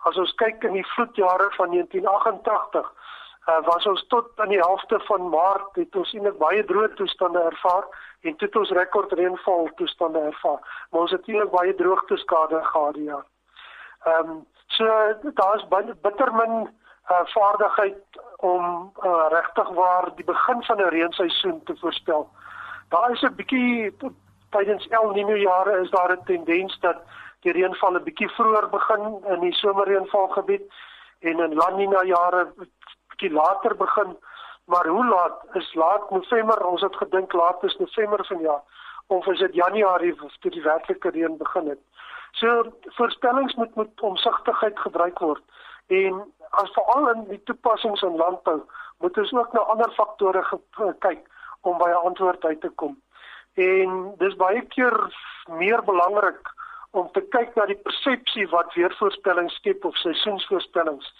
As 0.06 0.18
ons 0.22 0.34
kyk 0.42 0.64
in 0.64 0.78
die 0.78 0.88
vloedjare 0.94 1.50
van 1.58 1.72
1988 1.74 2.92
uh, 3.50 3.62
was 3.66 3.86
ons 3.86 4.04
tot 4.08 4.40
aan 4.40 4.52
die 4.54 4.62
helfte 4.62 5.00
van 5.08 5.30
Maart 5.30 5.80
het 5.82 5.96
ons 5.96 6.14
eintlik 6.14 6.38
baie 6.42 6.66
droë 6.66 6.94
toestande 7.00 7.42
ervaar 7.52 7.88
en 8.22 8.36
toe 8.36 8.48
het 8.48 8.58
ons 8.62 8.74
rekord 8.78 9.14
reënval 9.18 9.70
toestande 9.82 10.22
ervaar. 10.32 10.62
Maar 10.90 11.08
ons 11.08 11.16
het 11.16 11.28
eintlik 11.30 11.54
baie 11.54 11.76
droogteskade 11.82 12.62
gehad 12.72 13.00
ja. 13.10 13.22
Ehm 14.06 14.30
um, 14.30 14.44
so 14.78 14.86
daar's 15.42 15.66
bitter 16.02 16.34
min 16.34 16.56
uh, 16.66 17.22
vaardigheid 17.34 18.22
om 18.38 18.92
uh, 19.04 19.26
regtig 19.30 19.70
waar 19.70 20.10
die 20.16 20.26
begin 20.26 20.64
van 20.64 20.78
'n 20.82 20.94
reenseisoen 20.98 21.64
te 21.64 21.76
voorspel. 21.82 22.30
Daar 22.90 23.12
is 23.12 23.22
'n 23.22 23.36
bietjie 23.36 23.94
tydens 24.50 24.88
El 24.88 25.14
Niño 25.14 25.38
jare 25.38 25.82
is 25.82 25.90
daar 25.90 26.12
'n 26.12 26.24
tendens 26.26 26.80
dat 26.80 26.98
die 27.46 27.54
reënval 27.54 27.98
'n 27.98 28.04
bietjie 28.04 28.30
vroeër 28.38 28.70
begin 28.70 29.04
in 29.34 29.40
die 29.40 29.54
somerreënvalgebied 29.54 30.66
en 31.20 31.40
in 31.40 31.54
La 31.56 31.70
Niña 31.72 32.02
jare 32.06 32.48
bietjie 33.10 33.32
later 33.32 33.76
begin. 33.76 34.18
Maar 34.66 34.88
hoe 34.88 35.06
laat 35.06 35.44
is 35.54 35.74
laat 35.74 36.10
November? 36.10 36.66
Ons 36.66 36.82
het 36.82 36.96
gedink 36.96 37.34
laat 37.34 37.64
is 37.64 37.78
November 37.78 38.26
vanjaar 38.26 38.62
of 39.08 39.28
is 39.28 39.40
dit 39.40 39.54
Januarie 39.54 40.16
toe 40.40 40.52
die 40.52 40.62
werklike 40.62 41.10
reën 41.10 41.38
begin 41.38 41.68
het. 41.70 41.80
So 42.32 42.72
voorspellings 42.98 43.56
moet 43.56 43.76
met 43.76 44.02
omsigtigheid 44.02 44.80
gebruik 44.80 45.20
word 45.20 45.44
en 45.88 46.34
as 46.50 46.72
veral 46.74 47.10
in 47.10 47.28
die 47.30 47.44
toepassings 47.44 48.02
in 48.02 48.16
landbou 48.16 48.62
moet 49.00 49.18
ons 49.18 49.34
ook 49.34 49.54
na 49.54 49.60
ander 49.60 49.92
faktore 49.92 50.44
kyk 51.00 51.22
om 51.62 51.78
by 51.78 51.90
'n 51.90 52.06
antwoord 52.10 52.46
uit 52.46 52.62
te 52.62 52.70
kom. 52.70 52.98
En 53.54 54.14
dis 54.18 54.36
baie 54.36 54.62
keer 54.62 54.98
meer 55.48 55.84
belangrik 55.84 56.55
om 56.96 57.10
te 57.12 57.22
kyk 57.36 57.56
na 57.56 57.66
die 57.66 57.80
persepsie 57.88 58.48
wat 58.52 58.74
weervoorspellings 58.74 59.56
skep 59.60 59.86
of 59.86 59.98
seisoensvoorspellings 60.04 61.12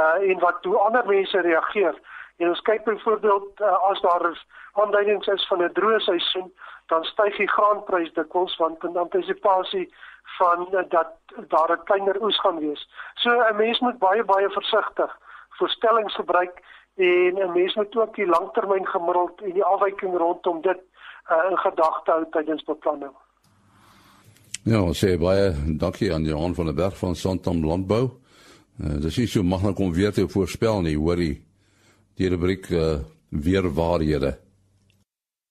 uh 0.00 0.30
en 0.30 0.42
wat 0.42 0.64
hoe 0.68 0.78
ander 0.86 1.06
mense 1.06 1.40
reageer. 1.40 1.96
En 2.42 2.48
ons 2.48 2.62
kyk 2.66 2.84
byvoorbeeld 2.84 3.60
uh, 3.60 3.72
as 3.90 4.00
daar 4.00 4.26
aanduidings 4.82 5.26
is 5.26 5.46
van 5.46 5.62
'n 5.62 5.72
droë 5.72 6.00
seisoen, 6.00 6.52
dan 6.86 7.04
styg 7.04 7.36
die 7.36 7.48
graanprys 7.48 8.12
dikwels 8.12 8.56
want 8.56 8.84
in 8.84 8.96
antisipasie 8.96 9.86
van 10.38 10.66
uh, 10.72 10.82
dat 10.88 11.12
daar 11.48 11.72
'n 11.72 11.84
kleiner 11.84 12.22
oes 12.22 12.40
gaan 12.40 12.58
wees. 12.58 12.88
So 13.14 13.30
'n 13.30 13.56
mens 13.56 13.80
moet 13.80 13.98
baie 13.98 14.24
baie 14.24 14.50
versigtig 14.50 15.18
voorstellings 15.58 16.14
gebruik 16.14 16.62
en 16.96 17.38
'n 17.38 17.52
mens 17.52 17.74
moet 17.74 17.96
ook 17.96 18.14
die 18.14 18.26
langtermyn 18.26 18.86
gemiddeld 18.86 19.40
en 19.40 19.52
die 19.52 19.64
afwyking 19.64 20.16
rondom 20.16 20.60
dit 20.60 20.80
uh, 21.30 21.50
in 21.50 21.58
gedagte 21.58 22.10
hou 22.10 22.24
tydens 22.30 22.64
beplanning. 22.64 23.14
Ja, 24.64 24.78
sê 24.96 25.18
baie 25.20 25.50
dankie 25.76 26.08
aan 26.08 26.24
Johan 26.24 26.54
van 26.56 26.70
der 26.70 26.74
Berg 26.74 26.94
van 26.96 27.16
Santam 27.16 27.58
Landbou. 27.64 28.06
Uh, 28.80 28.94
dis 29.04 29.18
nie 29.20 29.26
so 29.28 29.42
maklik 29.44 29.78
om 29.78 29.90
weer 29.92 30.12
te 30.16 30.24
voorspel 30.24 30.80
nie, 30.86 30.94
hoorie. 30.96 31.42
Die 32.16 32.30
rubriek 32.32 32.70
uh, 32.72 33.02
weer 33.28 33.68
waarhede. 33.76 34.38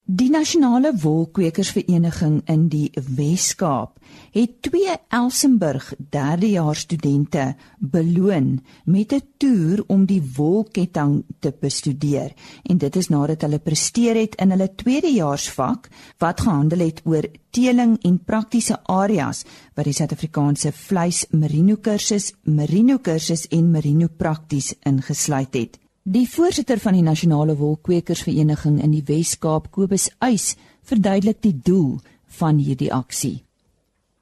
Die 0.04 0.28
nasionale 0.28 0.90
wolkwekersvereniging 1.00 2.42
in 2.52 2.66
die 2.68 2.90
Wes-Kaap 2.92 4.02
het 4.36 4.58
twee 4.66 4.92
Elsenburg 5.08 5.94
derdejaars 6.12 6.82
studente 6.84 7.46
beloon 7.80 8.60
met 8.84 9.14
'n 9.14 9.22
toer 9.38 9.84
om 9.88 10.04
die 10.06 10.22
wolketting 10.36 11.24
te 11.40 11.54
bestudeer 11.60 12.34
en 12.64 12.78
dit 12.78 12.96
is 12.96 13.08
nadat 13.08 13.42
hulle 13.42 13.60
presteer 13.60 14.16
het 14.16 14.36
in 14.36 14.52
hulle 14.52 14.76
tweedejaarsvak 14.76 15.90
wat 16.18 16.42
gehandel 16.42 16.80
het 16.80 17.02
oor 17.06 17.24
teeling 17.50 17.98
en 18.04 18.24
praktiese 18.24 18.84
areas 18.84 19.46
wat 19.74 19.86
die 19.86 19.94
Suid-Afrikaanse 19.94 20.72
vleis 20.72 21.26
merino 21.32 21.78
kursus, 21.78 22.34
merino 22.44 22.98
kursus 22.98 23.48
en 23.48 23.72
merino 23.72 24.08
prakties 24.18 24.76
ingesluit 24.84 25.54
het. 25.54 25.83
Die 26.06 26.28
voorsitter 26.28 26.80
van 26.84 26.98
die 26.98 27.02
Nasionale 27.02 27.54
Wolkwekersvereniging 27.56 28.82
in 28.84 28.92
die 28.92 29.06
Wes-Kaap, 29.08 29.70
Kobus 29.72 30.10
Uys, 30.20 30.58
Verduidelik 30.84 31.38
die 31.40 31.56
doel 31.56 32.02
van 32.40 32.58
hierdie 32.60 32.90
aksie. 32.92 33.38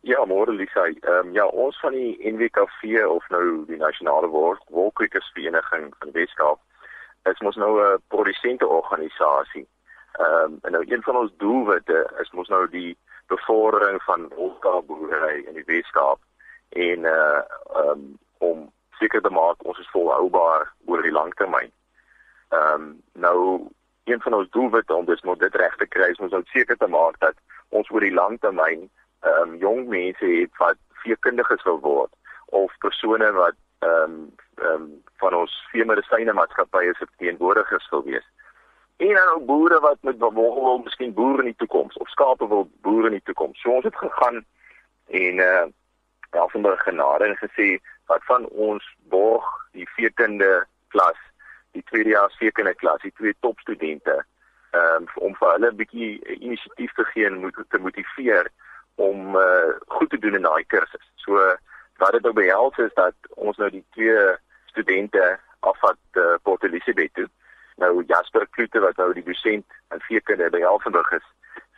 Ja, 0.05 0.21
môre 0.29 0.53
Lisa. 0.53 0.83
Ehm 0.85 1.31
um, 1.31 1.31
ja, 1.33 1.47
ons 1.50 1.79
van 1.81 1.97
die 1.97 2.19
NWKV 2.21 3.01
of 3.09 3.25
nou 3.33 3.65
die 3.65 3.79
Nasionale 3.81 4.29
Wolkkrikersvereniging 4.29 5.88
van 5.97 6.13
Weskaap 6.13 6.61
is 7.31 7.41
mos 7.41 7.57
nou 7.57 7.73
'n 7.81 7.97
produsente 8.13 8.67
organisasie. 8.67 9.65
Ehm 10.19 10.53
um, 10.53 10.59
en 10.61 10.71
nou 10.77 10.83
een 10.85 11.01
van 11.01 11.17
ons 11.17 11.33
doelwitte 11.38 12.05
is 12.21 12.29
mos 12.31 12.47
nou 12.47 12.69
die 12.69 12.97
bevordering 13.27 14.03
van 14.03 14.29
wolkboerdery 14.35 15.50
in 15.50 15.57
die 15.57 15.65
Weskaap 15.65 16.19
en 16.69 17.09
uh 17.09 17.41
ehm 17.73 17.89
um, 17.89 18.17
om 18.38 18.69
seker 19.01 19.22
te 19.25 19.34
maak 19.34 19.63
ons 19.65 19.79
is 19.81 19.93
volhoubaar 19.96 20.67
oor 20.86 21.05
die 21.05 21.15
lang 21.20 21.34
termyn. 21.41 21.72
Ehm 22.55 22.74
um, 22.74 22.89
nou 23.25 23.39
een 24.10 24.22
van 24.22 24.34
ons 24.34 24.50
doelwitte 24.50 24.96
om 24.96 25.05
dus 25.05 25.22
moet 25.22 25.39
dit 25.39 25.55
reg 25.55 25.75
te 25.77 25.88
kry 25.88 26.10
is 26.12 26.20
om 26.20 26.46
seker 26.53 26.77
te 26.77 26.88
maak 26.88 27.20
dat 27.20 27.38
ons 27.70 27.89
oor 27.91 28.05
die 28.05 28.13
lang 28.13 28.39
termyn 28.46 28.88
ehm 29.22 29.41
um, 29.41 29.58
jong 29.65 29.88
mense 29.88 30.25
het 30.25 30.63
wat 30.63 30.79
veekundiges 31.03 31.63
wil 31.70 31.79
word 31.79 32.13
of 32.62 32.77
persone 32.86 33.31
wat 33.39 33.58
ehm 33.79 34.03
um, 34.03 34.29
ehm 34.62 34.86
um, 34.86 34.88
van 35.24 35.36
ons 35.41 35.58
veemedisyne 35.72 36.34
maatskappye 36.34 36.93
se 36.98 37.08
teenwoordigers 37.17 37.89
wil 37.89 38.03
wees. 38.03 38.27
En 38.98 39.13
dan 39.17 39.34
ook 39.36 39.46
boere 39.46 39.79
wat 39.79 39.98
met 40.01 40.17
wil 40.17 40.34
wil 40.34 40.81
miskien 40.84 41.13
boere 41.13 41.46
in 41.46 41.51
die 41.53 41.62
toekoms 41.63 41.98
of 41.98 42.10
skape 42.10 42.48
wil 42.48 42.70
boere 42.81 43.05
in 43.05 43.17
die 43.20 43.27
toekoms. 43.29 43.62
So 43.62 43.72
ons 43.77 43.88
het 43.89 43.96
gegaan 43.96 44.46
en 45.08 45.39
eh 45.39 45.46
uh, 45.46 45.67
Elsenburg 46.31 46.84
genade 46.84 47.25
en 47.25 47.36
gesê 47.36 47.79
wat 48.11 48.25
van 48.27 48.47
ons 48.67 48.85
borg 49.13 49.47
die 49.77 49.87
veekunde 49.95 50.51
klas, 50.93 51.19
die 51.71 51.83
tweedejaars 51.89 52.35
veekunde 52.41 52.73
klas, 52.75 53.01
die 53.05 53.13
twee 53.19 53.35
topstudente 53.45 54.17
um, 54.75 55.07
om 55.15 55.35
vir 55.39 55.53
hulle 55.53 55.71
'n 55.71 55.79
bietjie 55.79 56.11
inisiatief 56.37 56.93
te 56.97 57.05
gee 57.13 57.25
en 57.29 57.39
moet 57.43 57.57
te 57.69 57.79
motiveer 57.79 58.49
om 58.95 59.35
uh, 59.35 59.71
goed 59.87 60.09
te 60.09 60.19
doen 60.19 60.35
in 60.39 60.47
daai 60.47 60.63
kursus. 60.73 61.07
So 61.23 61.39
wat 62.03 62.11
dit 62.17 62.23
nou 62.27 62.33
behels 62.33 62.77
is 62.77 62.93
dat 62.99 63.15
ons 63.47 63.57
nou 63.57 63.69
die 63.69 63.85
twee 63.95 64.35
studente 64.73 65.39
afvat 65.59 65.99
uh, 66.19 66.35
Port 66.43 66.63
Elizabeth 66.63 67.13
toe. 67.13 67.27
Nou 67.75 68.03
Jasper 68.07 68.47
Kloete 68.49 68.79
wat 68.79 68.97
nou 68.97 69.13
die 69.13 69.23
dosent 69.23 69.67
in 69.95 70.05
veekunde 70.07 70.49
by 70.49 70.61
Elsenburg 70.61 71.11
is, 71.11 71.27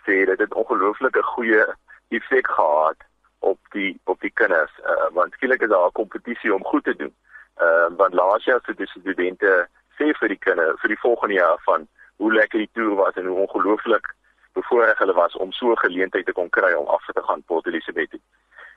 sê 0.05 0.23
dit 0.25 0.53
ongelooflike 0.53 1.21
goeie 1.35 1.65
effek 2.09 2.47
gehad 2.47 3.05
op 3.51 3.59
die 3.75 3.91
op 4.03 4.21
die 4.21 4.31
kinders 4.41 4.71
uh, 4.79 5.07
want 5.17 5.33
skielik 5.33 5.62
is 5.62 5.69
daar 5.69 5.88
'n 5.88 6.00
kompetisie 6.01 6.53
om 6.53 6.63
goed 6.71 6.83
te 6.83 6.95
doen. 6.95 7.13
Ehm 7.55 7.91
uh, 7.91 7.97
want 7.97 8.13
laas 8.13 8.43
jaar 8.43 8.62
se 8.65 8.85
studente 8.85 9.67
sê 9.97 10.05
vir 10.19 10.27
die 10.27 10.43
kinders 10.45 10.79
vir 10.81 10.89
die 10.89 11.03
volgende 11.05 11.33
jaar 11.33 11.59
van 11.65 11.88
hoe 12.15 12.33
lekker 12.33 12.59
die 12.59 12.73
toer 12.73 12.95
was 12.95 13.15
en 13.15 13.25
hoe 13.25 13.39
ongelooflik 13.45 14.05
bevoorreg 14.53 14.97
hulle 14.97 15.13
was 15.13 15.35
om 15.35 15.51
so 15.51 15.71
'n 15.71 15.85
geleentheid 15.85 16.25
te 16.25 16.31
kon 16.31 16.50
kry 16.50 16.73
om 16.73 16.88
af 16.88 17.05
te 17.05 17.23
gaan 17.23 17.43
Port 17.43 17.67
Elizabeth 17.67 18.09
toe. 18.09 18.19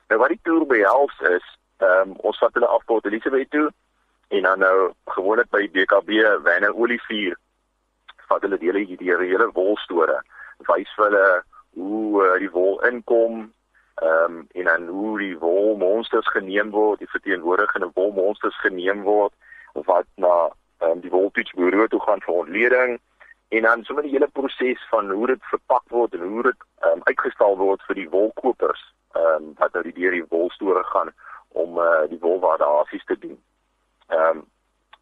Nou 0.08 0.20
wat 0.20 0.28
die 0.28 0.40
toer 0.42 0.66
behels 0.66 1.20
is, 1.20 1.46
ehm 1.78 2.10
um, 2.10 2.12
ons 2.16 2.38
vat 2.38 2.54
hulle 2.54 2.66
af 2.66 2.84
Port 2.84 3.04
Elizabeth 3.04 3.50
toe 3.50 3.72
en 4.28 4.42
dan 4.42 4.58
nou 4.58 4.92
gewoonlik 5.04 5.50
by 5.50 5.68
BKB 5.70 6.10
Wanne 6.42 6.74
Olivier 6.74 7.36
vat 8.28 8.42
hulle 8.42 8.58
die 8.58 8.70
hele 8.70 8.96
die 8.96 9.12
hele 9.12 9.50
wolstore 9.54 10.22
wys 10.70 10.94
vir 10.96 11.04
hulle 11.04 11.42
hoe 11.76 12.24
uh, 12.24 12.38
die 12.40 12.50
wol 12.50 12.80
inkom 12.88 13.52
ehm 13.96 14.24
um, 14.24 14.46
en 14.52 14.64
dan 14.64 14.86
hoe 14.86 15.18
die 15.18 15.38
wolmonsters 15.38 16.28
geneem 16.28 16.70
word, 16.70 16.98
die 16.98 17.08
verteenwoordigende 17.08 17.90
wolmonsters 17.94 18.58
geneem 18.60 19.02
word 19.02 19.32
wat 19.72 20.06
na 20.14 20.50
um, 20.84 21.00
die 21.00 21.10
woltoetsbureau 21.10 21.88
toe 21.88 22.00
gaan 22.00 22.20
vir 22.20 22.34
ontleding 22.34 22.98
en 23.48 23.62
dan 23.62 23.84
sommer 23.84 24.02
die 24.02 24.12
hele 24.12 24.28
proses 24.28 24.88
van 24.90 25.10
hoe 25.10 25.26
dit 25.26 25.48
verpak 25.52 25.82
word 25.88 26.14
en 26.14 26.26
hoe 26.28 26.42
dit 26.42 26.66
um, 26.90 27.00
uitgestal 27.04 27.56
word 27.56 27.82
vir 27.88 28.02
die 28.02 28.10
wolkopers 28.10 28.82
ehm 29.14 29.48
um, 29.48 29.54
wat 29.62 29.72
nou 29.72 29.82
die 29.86 29.96
deur 29.96 30.18
die 30.18 30.28
wolstore 30.28 30.84
gaan 30.92 31.12
om 31.48 31.78
uh, 31.78 32.04
die 32.12 32.20
wolwaardasies 32.20 33.04
te 33.04 33.18
doen. 33.18 33.38
Ehm 34.08 34.28
um, 34.36 34.44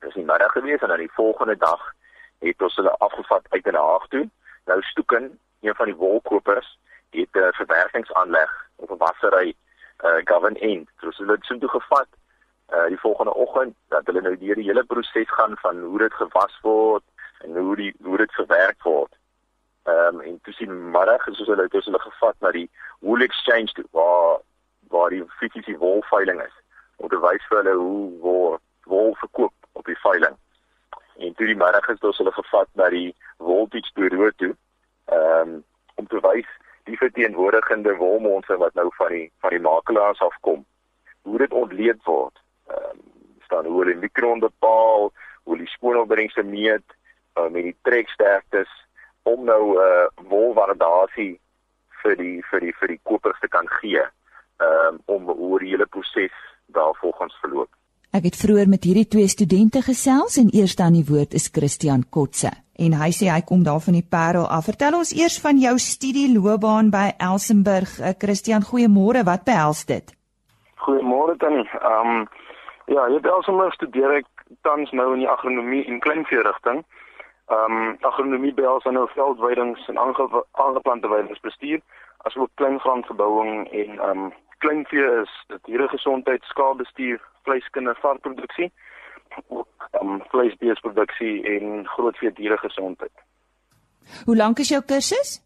dis 0.04 0.14
nie 0.14 0.28
middag 0.28 0.52
gewees 0.52 0.82
en 0.82 0.88
dan 0.92 1.02
die 1.02 1.16
volgende 1.16 1.56
dag 1.56 1.82
het 2.44 2.62
ons 2.62 2.76
hulle 2.76 2.94
afgevat 3.06 3.46
uit 3.50 3.66
in 3.66 3.74
Haag 3.74 4.06
toe. 4.08 4.28
Nou 4.70 4.82
Stoeken, 4.82 5.38
een 5.60 5.74
van 5.74 5.86
die 5.86 5.96
wolkopers, 5.96 6.78
het 7.20 7.32
'n 7.32 7.38
uh, 7.38 7.52
verwerkingsaanleg 7.52 8.52
of 8.76 8.90
'n 8.90 9.02
wassery 9.04 9.54
uh 10.04 10.20
govern 10.24 10.56
end. 10.56 10.88
So 11.00 11.10
hulle 11.16 11.32
het 11.32 11.44
so 11.44 11.58
toe 11.58 11.68
gevat 11.68 12.08
uh 12.72 12.86
die 12.86 13.00
volgende 13.00 13.34
oggend 13.34 13.74
dat 13.88 14.06
hulle 14.06 14.20
nou 14.20 14.38
deur 14.38 14.54
die 14.54 14.68
hele 14.70 14.84
proses 14.84 15.30
gaan 15.30 15.56
van 15.56 15.80
hoe 15.80 15.98
dit 15.98 16.14
gewas 16.14 16.58
word 16.62 17.02
en 17.38 17.56
hoe 17.56 17.76
die 17.76 17.94
hoe 18.02 18.16
dit 18.16 18.32
verwerk 18.32 18.82
word. 18.82 19.16
Ehm 19.84 20.14
um, 20.14 20.20
en 20.20 20.40
toe 20.42 20.52
sien 20.52 20.90
middag 20.90 21.26
is 21.26 21.38
hulle 21.38 21.62
het 21.62 21.72
hulle 21.72 22.00
gevat 22.00 22.36
na 22.38 22.50
die 22.50 22.70
wool 23.00 23.20
exchange 23.20 23.72
toe, 23.72 23.84
waar 23.90 24.40
waar 24.88 25.10
die 25.10 25.24
fisiese 25.28 25.76
wolveiling 25.78 26.40
is 26.42 26.56
om 26.96 27.08
te 27.08 27.20
wys 27.20 27.46
vir 27.48 27.62
hulle 27.62 27.74
hoe 27.76 28.20
wol 28.20 28.58
wol 28.84 29.14
verkoop 29.14 29.54
op 29.72 29.84
die 29.84 29.98
veiling. 29.98 30.36
En 31.16 31.34
toe 31.34 31.46
die 31.46 31.56
middag 31.56 31.88
is 31.88 32.00
hulle 32.00 32.32
gevat 32.32 32.68
na 32.72 32.88
die 32.88 33.14
wolbeach 33.36 33.92
bureau 33.92 34.32
toe 34.36 34.54
ehm 35.04 35.48
um, 35.48 35.64
om 35.94 36.06
te 36.06 36.20
wys 36.20 36.48
die 36.84 36.96
verteenwoordigende 37.00 37.96
wolmonse 37.96 38.56
wat 38.56 38.74
nou 38.74 38.88
van 38.98 39.12
die 39.12 39.26
van 39.40 39.50
die 39.50 39.60
makelaars 39.60 40.20
afkom 40.20 40.64
hoe 41.22 41.38
dit 41.38 41.52
ontleed 41.52 42.02
word. 42.04 42.40
Ehm 42.68 42.90
um, 42.90 43.02
staan 43.44 43.66
hoe 43.66 43.78
hulle 43.82 43.94
mikron 44.00 44.40
bepaal, 44.40 45.12
hoe 45.42 45.56
die 45.60 45.68
skoonopbrengse 45.68 46.42
meet, 46.42 46.84
uh, 47.38 47.48
met 47.52 47.62
die 47.62 47.76
treksterktes 47.82 48.70
om 49.22 49.44
nou 49.44 49.62
'n 49.76 49.80
uh, 49.80 50.28
wolwaardasie 50.28 51.40
vir 52.02 52.16
die 52.16 52.42
vir 52.50 52.60
die 52.60 52.74
vir 52.80 52.88
die 52.88 53.00
kopers 53.02 53.40
te 53.40 53.48
kan 53.48 53.68
gee 53.80 54.04
um, 54.58 55.00
om 55.04 55.30
oor 55.30 55.60
die 55.60 55.72
hele 55.72 55.86
proses 55.86 56.36
daarvolgens 56.66 57.36
verloop. 57.40 57.70
Ek 58.14 58.28
het 58.28 58.36
vroeër 58.38 58.68
met 58.70 58.84
hierdie 58.86 59.08
twee 59.10 59.26
studente 59.26 59.80
gesels 59.82 60.36
en 60.38 60.52
eers 60.54 60.76
dan 60.78 60.94
die 60.94 61.06
woord 61.08 61.32
is 61.34 61.48
Christian 61.50 62.04
Kotse 62.14 62.52
en 62.78 62.92
hy 62.94 63.08
sê 63.10 63.26
hy 63.26 63.40
kom 63.42 63.64
daar 63.66 63.80
van 63.82 63.96
die 63.98 64.06
Parel 64.06 64.46
af. 64.46 64.68
Vertel 64.70 64.94
ons 64.94 65.10
eers 65.18 65.40
van 65.42 65.58
jou 65.58 65.72
studieloopbaan 65.82 66.92
by 66.94 67.08
Elsenburg. 67.18 67.96
Uh, 67.98 68.12
Christian, 68.18 68.62
goeiemôre. 68.62 69.24
Wat 69.26 69.42
behels 69.48 69.82
dit? 69.90 70.14
Goeiemôre 70.86 71.34
Tannie. 71.42 71.66
Ehm 71.80 72.12
um, 72.12 72.22
ja, 72.86 73.08
hier 73.10 73.22
by 73.24 73.34
Elsenburg 73.34 73.74
studeer 73.74 74.20
ek 74.20 74.30
tans 74.62 74.94
nou 74.94 75.08
in 75.16 75.24
die 75.24 75.30
agronomie 75.34 75.82
en 75.90 75.98
kleinvee 76.06 76.46
rigting. 76.46 76.84
Ehm 77.50 77.78
um, 77.80 77.92
agronomie 78.12 78.54
behels 78.54 78.86
dan 78.86 78.94
nou 78.94 79.08
veldweidings 79.16 79.90
en 79.90 79.98
aangeplante 79.98 81.10
weidingsbestuur, 81.10 81.82
asook 82.30 82.54
kleingrondgebouing 82.62 83.66
en 83.72 83.98
ehm 83.98 84.26
um, 84.30 84.32
kleinvee 84.64 85.06
is 85.22 85.32
dit 85.52 85.70
hierdie 85.70 85.88
gesondheid, 85.92 86.42
skaapbestuur, 86.52 87.20
vleiskinder, 87.46 87.98
varkproduksie, 88.02 88.70
ook 89.48 89.88
ehm 89.90 90.10
um, 90.14 90.22
vleisbeesproduksie 90.32 91.34
en 91.54 91.86
grootvee 91.96 92.32
diere 92.38 92.58
gesondheid. 92.58 93.24
Hoe 94.24 94.36
lank 94.36 94.58
is 94.58 94.68
jou 94.68 94.82
kursus? 94.92 95.40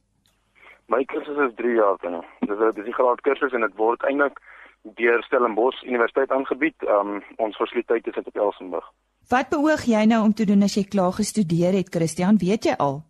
My 0.89 1.05
kursus 1.05 1.39
is 1.47 1.55
3 1.57 1.75
jaar 1.75 1.97
dan. 2.03 2.25
Dis 2.41 2.59
'n 2.59 2.73
dis 2.75 2.87
'n 2.87 2.99
graad 3.01 3.21
kursus 3.21 3.53
en 3.53 3.61
dit 3.61 3.77
word 3.77 4.03
eintlik 4.03 4.39
deur 4.83 5.23
Stellenbosch 5.23 5.83
Universiteit 5.83 6.31
aangebied. 6.31 6.79
Ehm 6.83 7.09
um, 7.09 7.23
ons 7.37 7.57
fasiliteit 7.57 8.07
is 8.07 8.17
op 8.17 8.37
Elsenburg. 8.37 8.87
Wat 9.29 9.49
beoog 9.49 9.83
jy 9.85 10.05
nou 10.05 10.23
om 10.25 10.35
te 10.35 10.45
doen 10.45 10.63
as 10.63 10.75
jy 10.75 10.85
klaar 10.85 11.13
gestudeer 11.13 11.73
het, 11.73 11.89
Christian? 11.95 12.39
Weet 12.39 12.65
jy 12.65 12.75
al? 12.79 13.03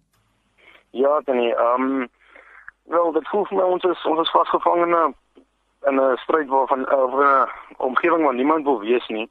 Ja, 0.90 1.20
dan 1.24 1.36
nie. 1.36 1.54
Ehm 1.54 1.82
um, 1.82 2.08
wel, 2.84 3.12
dit 3.12 3.28
voel 3.28 3.44
vir 3.44 3.56
my 3.58 3.64
ons 3.64 3.84
is 3.84 4.04
ons 4.04 4.20
is 4.20 4.30
vasgevang 4.30 4.82
in 4.86 4.94
'n 4.94 5.14
in 5.88 6.00
'n 6.00 6.16
stryd 6.16 6.48
waarvan 6.48 6.92
of 6.92 7.12
'n 7.14 7.48
omgewing 7.76 8.24
waar 8.24 8.34
niemand 8.34 8.64
wil 8.64 8.80
wees 8.80 9.06
nie. 9.08 9.28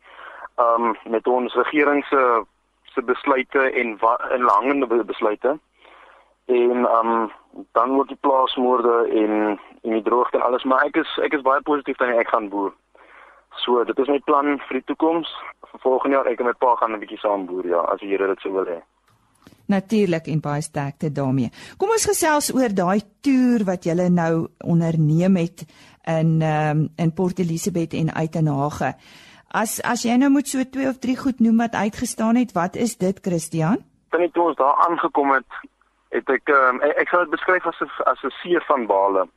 Um, 0.58 0.96
met 1.06 1.28
ons 1.28 1.54
regering 1.54 2.06
se 2.06 2.43
se 2.84 3.04
besluite 3.04 3.60
en 3.72 4.00
en 4.30 4.41
langende 4.41 5.04
besluite. 5.06 5.60
En 6.46 6.78
um, 6.98 7.32
dan 7.72 7.93
word 7.93 8.08
die 8.08 8.17
plaasmoorde 8.22 9.08
en 9.08 9.60
en 9.82 9.91
die 9.91 10.02
droogte 10.02 10.41
alles, 10.41 10.63
maar 10.63 10.84
ek 10.86 10.96
is 10.96 11.17
ek 11.17 11.34
is 11.34 11.41
baie 11.41 11.62
positief 11.62 11.98
dat 11.98 12.08
ek 12.08 12.28
gaan 12.28 12.50
boer. 12.50 12.74
So 13.50 13.84
dit 13.84 14.00
is 14.00 14.08
my 14.08 14.20
plan 14.20 14.60
vir 14.60 14.80
die 14.80 14.84
toekoms. 14.84 15.30
Vir 15.72 15.80
volgende 15.80 16.15
jaar 16.15 16.28
ek 16.28 16.39
en 16.39 16.46
my 16.46 16.54
pa 16.54 16.76
gaan 16.76 16.93
'n 16.93 17.00
bietjie 17.00 17.20
saam 17.20 17.46
boer 17.46 17.67
ja, 17.67 17.80
as 17.80 18.00
die 18.00 18.10
Here 18.10 18.28
dit 18.28 18.39
sou 18.39 18.54
wil 18.54 18.65
hê. 18.65 18.82
Natuurlik 19.67 20.27
en 20.32 20.39
baie 20.39 20.62
sterkte 20.62 21.12
daarmee. 21.12 21.51
Kom 21.77 21.91
ons 21.91 22.08
gesels 22.08 22.53
oor 22.56 22.73
daai 22.73 23.01
toer 23.21 23.65
wat 23.67 23.86
jy 23.86 23.95
nou 24.10 24.47
onderneem 24.63 25.36
het 25.36 25.65
in 26.08 26.41
um, 26.41 26.88
in 26.95 27.13
Port 27.13 27.39
Elizabeth 27.39 27.93
en 27.93 28.13
Uitenhage. 28.13 28.93
As 29.51 29.82
as 29.84 30.03
jy 30.03 30.15
nou 30.19 30.30
moet 30.32 30.47
so 30.47 30.63
twee 30.63 30.88
of 30.88 30.99
drie 30.99 31.17
goed 31.17 31.39
noem 31.39 31.58
wat 31.63 31.75
uitgestaan 31.75 32.36
het, 32.36 32.51
wat 32.56 32.75
is 32.75 32.97
dit 32.97 33.19
Christian? 33.23 33.84
Toen 34.12 34.23
ek 34.27 34.34
toe 34.34 34.47
ons 34.51 34.60
daar 34.60 34.75
aangekom 34.88 35.32
het, 35.36 35.60
het 36.15 36.30
ek 36.32 36.51
um, 36.51 36.82
ek, 36.84 37.03
ek 37.03 37.12
sou 37.12 37.23
dit 37.23 37.36
beskryf 37.36 37.67
as 37.67 37.80
'n 37.84 37.91
as 38.12 38.23
'n 38.23 38.36
see 38.41 38.60
van 38.67 38.88
bale. 38.88 39.27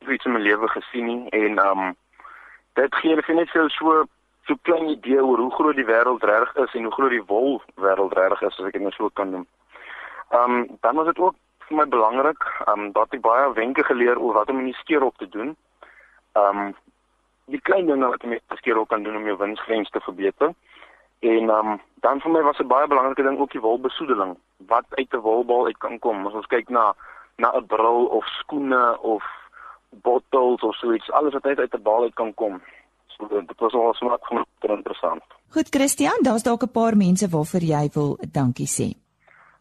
Ek 0.00 0.08
het 0.08 0.14
iets 0.16 0.24
in 0.24 0.32
my 0.32 0.40
lewe 0.40 0.68
gesien 0.68 1.06
nie 1.06 1.28
en 1.30 1.58
um, 1.58 1.96
dit 2.74 2.94
gee 2.94 3.16
vir 3.16 3.34
net 3.34 3.48
so 3.48 3.68
so 3.68 4.04
so 4.46 4.56
klein 4.62 4.88
idee 4.88 5.22
oor 5.24 5.38
hoe 5.38 5.54
groot 5.54 5.76
die 5.76 5.86
wêreld 5.86 6.24
reg 6.24 6.54
is 6.56 6.74
en 6.74 6.84
hoe 6.84 6.92
groot 6.92 7.10
die 7.10 7.26
wol 7.26 7.62
wêreld 7.76 8.12
reg 8.12 8.40
is 8.42 8.58
as 8.58 8.66
ek 8.66 8.72
dit 8.72 8.82
nou 8.82 8.92
so 8.92 9.08
kan 9.08 9.30
noem. 9.30 9.46
Ehm 10.32 10.50
um, 10.50 10.78
dan 10.80 10.94
was 10.94 11.06
dit 11.06 11.18
ook 11.18 11.34
vir 11.58 11.76
my 11.76 11.88
belangrik. 11.88 12.42
Ehm 12.64 12.80
um, 12.80 12.92
dat 12.92 13.12
ek 13.12 13.20
baie 13.20 13.52
wenke 13.52 13.84
geleer 13.84 14.18
oor 14.18 14.34
wat 14.34 14.50
om 14.50 14.58
in 14.58 14.70
die 14.70 14.80
skeerop 14.80 15.16
te 15.16 15.28
doen. 15.28 15.56
Ehm 16.32 16.58
um, 16.58 16.74
die 17.52 17.60
klein 17.60 17.86
dinge 17.86 18.08
wat 18.08 18.22
jy 18.22 18.28
met 18.28 18.42
die 18.48 18.56
skeerop 18.56 18.88
kan 18.88 19.02
doen 19.02 19.16
om 19.16 19.26
jou 19.28 19.36
winsgrens 19.36 19.90
te 19.90 20.00
verbeter. 20.00 20.54
En 21.20 21.50
ehm 21.50 21.72
um, 21.72 21.80
dan 22.06 22.20
vir 22.20 22.32
my 22.32 22.42
was 22.42 22.58
'n 22.58 22.66
baie 22.66 22.86
belangrike 22.86 23.22
ding 23.28 23.38
ook 23.38 23.52
die 23.52 23.60
wolbesoedeling. 23.60 24.36
Wat 24.72 24.86
uit 24.90 25.12
'n 25.12 25.24
wolbal 25.28 25.66
uit 25.66 25.78
kan 25.78 25.98
kom. 25.98 26.26
As 26.26 26.32
ons 26.40 26.46
kyk 26.46 26.68
na 26.68 26.94
na 27.36 27.52
'n 27.56 27.66
bril 27.66 28.06
of 28.06 28.24
skoene 28.26 28.98
of 29.00 29.24
bottels 29.90 30.60
of 30.60 30.74
so 30.74 30.92
iets, 30.92 31.10
alles 31.10 31.32
wat 31.32 31.44
uit 31.44 31.74
'n 31.74 31.82
bal 31.82 32.02
uit 32.02 32.14
kan 32.14 32.34
kom. 32.34 32.62
So 33.06 33.28
dit 33.28 33.58
was 33.60 33.72
al 33.72 33.94
smaak 33.94 34.26
van 34.26 34.46
interessant. 34.60 35.22
Goed 35.48 35.68
Christian, 35.68 36.18
daar's 36.22 36.42
dalk 36.42 36.62
'n 36.62 36.70
paar 36.70 36.96
mense 36.96 37.28
waarvoor 37.28 37.60
jy 37.60 37.88
wil 37.92 38.18
dankie 38.32 38.68
sê. 38.68 39.01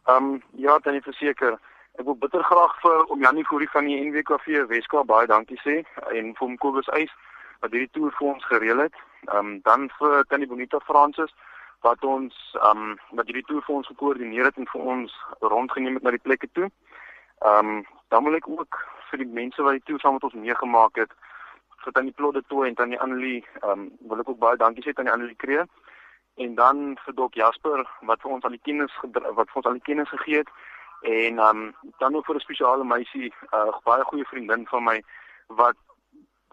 Ehm 0.06 0.16
um, 0.16 0.42
ja, 0.52 0.80
dan 0.80 0.96
ek 0.98 1.04
verseker, 1.04 1.60
ek 2.00 2.06
wil 2.06 2.16
bitter 2.18 2.44
graag 2.44 2.74
vir 2.82 3.04
om 3.14 3.22
Janie 3.22 3.46
Fourie 3.46 3.70
van 3.70 3.86
die 3.86 4.00
NWKV 4.02 4.66
Weskaap 4.72 5.06
baie 5.12 5.28
dankie 5.30 5.60
sê 5.62 5.82
en 6.10 6.32
vir 6.34 6.46
hom 6.46 6.58
Kobus 6.58 6.90
Eis 6.98 7.14
wat 7.62 7.76
hierdie 7.76 7.92
toer 7.94 8.16
vir 8.18 8.28
ons 8.34 8.48
gereël 8.50 8.82
het. 8.88 8.98
Ehm 9.30 9.38
um, 9.38 9.52
dan 9.68 9.90
vir 10.00 10.26
Tannie 10.30 10.50
Bonita 10.50 10.80
Francis 10.88 11.34
wat 11.86 12.04
ons 12.14 12.40
ehm 12.58 12.82
um, 12.86 12.96
wat 13.20 13.30
hierdie 13.30 13.46
toer 13.46 13.62
vir 13.68 13.76
ons 13.76 13.92
gekoördineer 13.94 14.50
het 14.50 14.58
en 14.58 14.70
vir 14.74 14.90
ons 14.96 15.18
rondgeneem 15.54 16.00
het 16.00 16.08
na 16.08 16.16
die 16.18 16.26
plekke 16.26 16.50
toe. 16.58 16.72
Ehm 17.46 17.76
um, 17.76 17.86
dan 18.10 18.26
wil 18.26 18.40
ek 18.42 18.50
ook 18.50 18.82
vir 19.12 19.22
die 19.22 19.32
mense 19.38 19.62
wat 19.62 19.78
die 19.78 19.86
toer 19.86 20.02
saam 20.02 20.18
met 20.18 20.26
ons 20.32 20.42
meegemaak 20.48 20.98
het 21.04 21.14
vir 21.86 21.94
Tannie 21.94 22.18
Plodde 22.18 22.42
toe 22.48 22.66
en 22.66 22.76
Tannie 22.76 23.00
Annelie, 23.00 23.46
ehm 23.62 23.86
um, 23.86 23.88
wil 24.10 24.26
ek 24.26 24.34
ook 24.34 24.42
baie 24.42 24.58
dankie 24.58 24.84
sê 24.84 24.98
Tannie 24.98 25.14
Annelie 25.14 25.38
Kree 25.46 25.70
en 26.36 26.56
dan 26.56 26.98
vir 27.06 27.14
Dok 27.14 27.34
Jasper 27.34 27.84
wat 28.02 28.22
vir 28.22 28.32
ons 28.32 28.44
al 28.44 28.56
die 28.56 28.64
kennis 28.64 28.92
wat 29.02 29.50
vir 29.50 29.56
ons 29.62 29.66
al 29.66 29.80
die 29.80 29.88
kennis 29.90 30.10
gegee 30.10 30.38
het 30.38 30.52
en 31.02 31.40
um, 31.40 31.76
dan 31.98 32.16
ook 32.16 32.26
vir 32.26 32.36
'n 32.36 32.40
spesiale 32.40 32.84
meisie, 32.84 33.34
'n 33.52 33.56
uh, 33.56 33.78
baie 33.84 34.04
goeie 34.04 34.26
vriendin 34.26 34.68
van 34.68 34.84
my 34.84 35.04
wat 35.48 35.76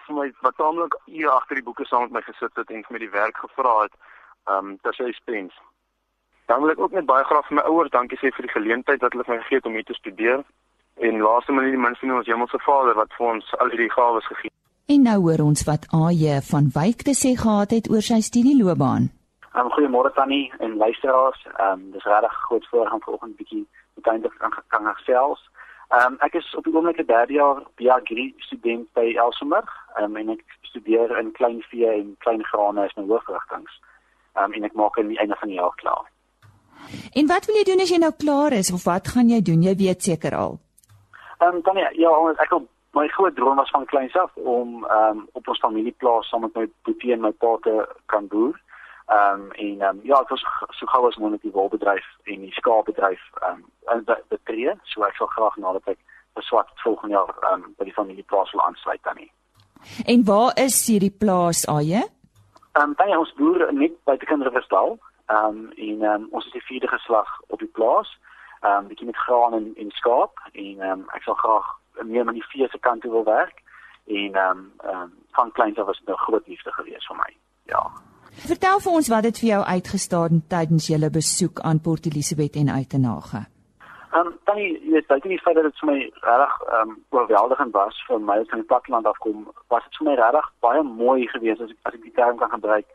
vir 0.07 0.15
my 0.15 0.33
wat 0.41 0.57
taamlik 0.57 0.95
hier 1.05 1.31
agter 1.31 1.55
die 1.55 1.65
boeke 1.65 1.85
saam 1.85 2.03
met 2.03 2.13
my 2.13 2.23
gesit 2.23 2.57
het 2.57 2.71
en 2.71 2.85
vir 2.85 2.93
my 2.93 2.99
die 2.99 3.17
werk 3.21 3.37
gevra 3.37 3.83
het 3.83 3.95
um 4.55 4.79
ter 4.83 4.95
sy 4.95 5.13
spens. 5.13 5.55
Dan 6.47 6.61
wil 6.61 6.71
ek 6.71 6.79
ook 6.79 6.93
net 6.93 7.07
baie 7.07 7.25
graag 7.25 7.47
vir 7.49 7.57
my 7.57 7.63
ouers 7.63 7.91
dankie 7.91 8.19
sê 8.19 8.33
vir 8.37 8.47
die 8.47 8.57
geleentheid 8.57 9.01
wat 9.01 9.13
hulle 9.13 9.25
my 9.29 9.39
gegee 9.43 9.61
het 9.61 9.67
om 9.67 9.77
hier 9.77 9.85
te 9.85 10.01
studeer 10.01 10.45
en 10.97 11.21
laaste 11.21 11.53
maar 11.53 11.65
nie 11.65 11.77
die 11.77 11.85
minste 11.87 12.07
nie 12.07 12.15
ons 12.15 12.27
hemelse 12.27 12.59
Vader 12.59 12.95
wat 12.95 13.13
vir 13.19 13.27
ons 13.27 13.55
al 13.59 13.69
hierdie 13.69 13.93
gawes 13.93 14.27
gegee 14.27 14.51
het. 14.51 14.57
En 14.89 15.03
nou 15.03 15.19
hoor 15.21 15.45
ons 15.45 15.65
wat 15.69 15.87
AJ 15.93 16.41
van 16.51 16.71
Wyk 16.73 17.05
te 17.05 17.15
sê 17.23 17.37
gehad 17.37 17.71
het 17.77 17.91
oor 17.93 18.03
sy 18.03 18.21
studieloopbaan. 18.25 19.11
Um, 19.59 19.71
Goeiemôre 19.71 20.13
Tannie 20.15 20.53
en 20.59 20.77
luisteraars. 20.77 21.47
Ehm 21.57 21.73
um, 21.73 21.91
dis 21.91 22.05
regtig 22.05 22.33
groot 22.33 22.67
voorgaan 22.69 23.01
vanoggend 23.01 23.37
bietjie 23.37 23.69
uiteindelik 23.95 24.39
kan 24.39 24.53
kan 24.67 24.95
gesels. 24.95 25.51
Ehm 25.89 26.13
um, 26.13 26.17
ek 26.19 26.35
is 26.35 26.55
op 26.55 26.65
die 26.65 26.75
oomblik 26.75 27.01
'n 27.01 27.07
derde 27.07 27.33
jaar 27.33 27.63
biologie 27.75 28.35
student 28.37 28.93
by 28.93 29.15
Elsenburg. 29.25 29.71
Ehm 29.95 30.05
um, 30.05 30.17
en 30.17 30.29
ek 30.29 30.45
studeer 30.61 31.19
in 31.19 31.33
kleinvee 31.33 31.91
en 31.93 32.15
klein 32.19 32.45
grane 32.45 32.85
as 32.85 32.95
my 32.95 33.05
hoofrigtings. 33.07 33.81
Ehm 34.35 34.45
um, 34.45 34.53
en 34.53 34.65
ek 34.65 34.73
maak 34.73 34.99
aan 34.99 35.09
die 35.09 35.19
einde 35.19 35.37
van 35.41 35.49
die 35.49 35.59
jaar 35.59 35.75
klaar. 35.75 36.07
En 37.13 37.27
wat 37.27 37.47
wil 37.47 37.57
jy 37.57 37.65
doen 37.65 37.81
as 37.81 37.91
jy 37.91 37.99
nou 37.99 38.13
klaar 38.19 38.53
is 38.53 38.73
of 38.73 38.85
wat 38.85 39.09
gaan 39.09 39.29
jy 39.29 39.43
doen? 39.43 39.63
Jy 39.63 39.75
weet 39.77 40.03
seker 40.03 40.35
al. 40.35 40.59
Ehm 41.39 41.55
um, 41.55 41.63
Tannie, 41.63 41.89
ja, 41.93 42.11
ek 42.39 42.51
wil 42.51 42.69
my 42.93 43.09
groot 43.09 43.37
droom 43.37 43.57
was 43.57 43.71
van 43.71 43.85
kleins 43.85 44.17
af 44.17 44.31
om 44.37 44.85
ehm 44.85 45.19
um, 45.19 45.29
op 45.33 45.49
ons 45.49 45.65
familieplaas 45.67 46.29
saam 46.29 46.41
met 46.41 46.55
my 46.55 46.71
boetie 46.83 47.13
en 47.13 47.21
my 47.21 47.33
pa 47.33 47.57
te 47.63 47.89
kan 48.07 48.27
boer. 48.27 48.55
Ehm 49.09 49.41
um, 49.41 49.53
en 49.53 49.81
ehm 49.81 49.97
um, 49.97 50.01
ja, 50.03 50.19
dit 50.19 50.29
was 50.29 50.45
so 50.69 50.87
gou 50.87 51.07
as 51.07 51.17
moontlik 51.17 51.43
die 51.43 51.53
wolbedryf 51.53 52.07
en 52.23 52.41
die 52.41 52.53
skaapbedryf 52.53 53.21
ehm 53.41 53.65
um, 53.87 54.05
betree. 54.29 54.75
So 54.83 55.03
ek 55.03 55.17
sal 55.17 55.27
graag 55.27 55.57
nadat 55.57 55.87
ek 55.95 55.99
beswat 56.37 56.69
volgende 56.75 57.15
jaar 57.15 57.35
ehm 57.41 57.63
um, 57.63 57.75
by 57.79 57.85
die 57.89 57.97
familieplaas 58.01 58.53
wil 58.53 58.65
aansluit 58.67 59.03
dan 59.03 59.17
nie. 59.17 59.31
En 60.05 60.25
waar 60.25 60.53
is 60.61 60.87
hierdie 60.87 61.15
plaas 61.25 61.65
aie? 61.67 62.03
Ehm 62.73 62.85
um, 62.85 62.95
by 63.01 63.09
ons 63.17 63.33
boer 63.41 63.73
net 63.73 63.97
by 64.05 64.17
die 64.21 64.29
Kinderverstal. 64.29 64.99
Ehm 65.27 65.45
um, 65.47 65.71
en 65.77 66.05
um, 66.11 66.29
ons 66.31 66.47
is 66.47 66.53
die 66.53 66.67
vierde 66.67 66.89
geslag 66.89 67.31
op 67.49 67.65
die 67.65 67.73
plaas. 67.79 68.13
Ehm 68.61 68.77
um, 68.83 68.91
bietjie 68.93 69.09
met 69.09 69.23
graan 69.25 69.57
en 69.61 69.73
en 69.77 69.91
skaap 70.01 70.45
en 70.53 70.85
ehm 70.85 70.91
um, 70.91 71.07
ek 71.17 71.25
sal 71.25 71.41
graag 71.45 71.73
meer 72.03 72.29
met 72.29 72.37
die 72.37 72.49
vee 72.53 72.69
se 72.69 72.79
kant 72.79 73.03
toe 73.03 73.11
wil 73.17 73.25
werk 73.25 73.65
en 74.05 74.35
ehm 74.35 74.59
um, 74.59 74.69
ehm 74.85 75.01
um, 75.01 75.17
van 75.41 75.53
kleins 75.53 75.79
af 75.79 75.87
was 75.87 75.99
dit 76.05 76.15
'n 76.15 76.25
groot 76.27 76.47
liefde 76.47 76.73
gewees 76.73 77.07
vir 77.07 77.17
my. 77.17 77.33
Ja. 77.73 77.83
Vertel 78.47 78.79
vir 78.79 78.93
ons 78.93 79.09
wat 79.11 79.25
dit 79.27 79.39
vir 79.43 79.49
jou 79.49 79.63
uitgestaan 79.67 80.43
tydens 80.53 80.87
julle 80.87 81.09
besoek 81.11 81.59
aan 81.67 81.81
Port 81.83 82.05
Elizabeth 82.07 82.57
en 82.57 82.69
Uitenage. 82.71 83.41
Ehm 84.13 84.27
um, 84.27 84.37
dan 84.45 84.61
jy 84.63 84.69
weet 84.93 85.07
baie 85.11 85.31
nie 85.31 85.41
verder 85.43 85.67
dit 85.67 85.81
vir 85.81 85.89
my 85.91 85.99
reg 86.27 86.55
ehm 86.67 86.93
um, 86.93 86.93
oorweldigend 87.11 87.75
was 87.75 87.99
vir 88.07 88.21
my 88.21 88.37
van 88.51 88.63
die 88.63 88.69
platteland 88.71 89.07
afkom 89.11 89.43
was 89.75 89.83
dit 89.89 89.99
vir 89.99 90.09
my 90.11 90.15
reg 90.21 90.47
baie 90.67 90.83
mooi 90.83 91.27
geweest 91.35 91.65
as 91.67 91.75
ek 91.75 91.91
as 91.91 91.99
ek 91.99 92.07
die 92.07 92.15
term 92.21 92.39
kan 92.39 92.55
gebruik 92.55 92.87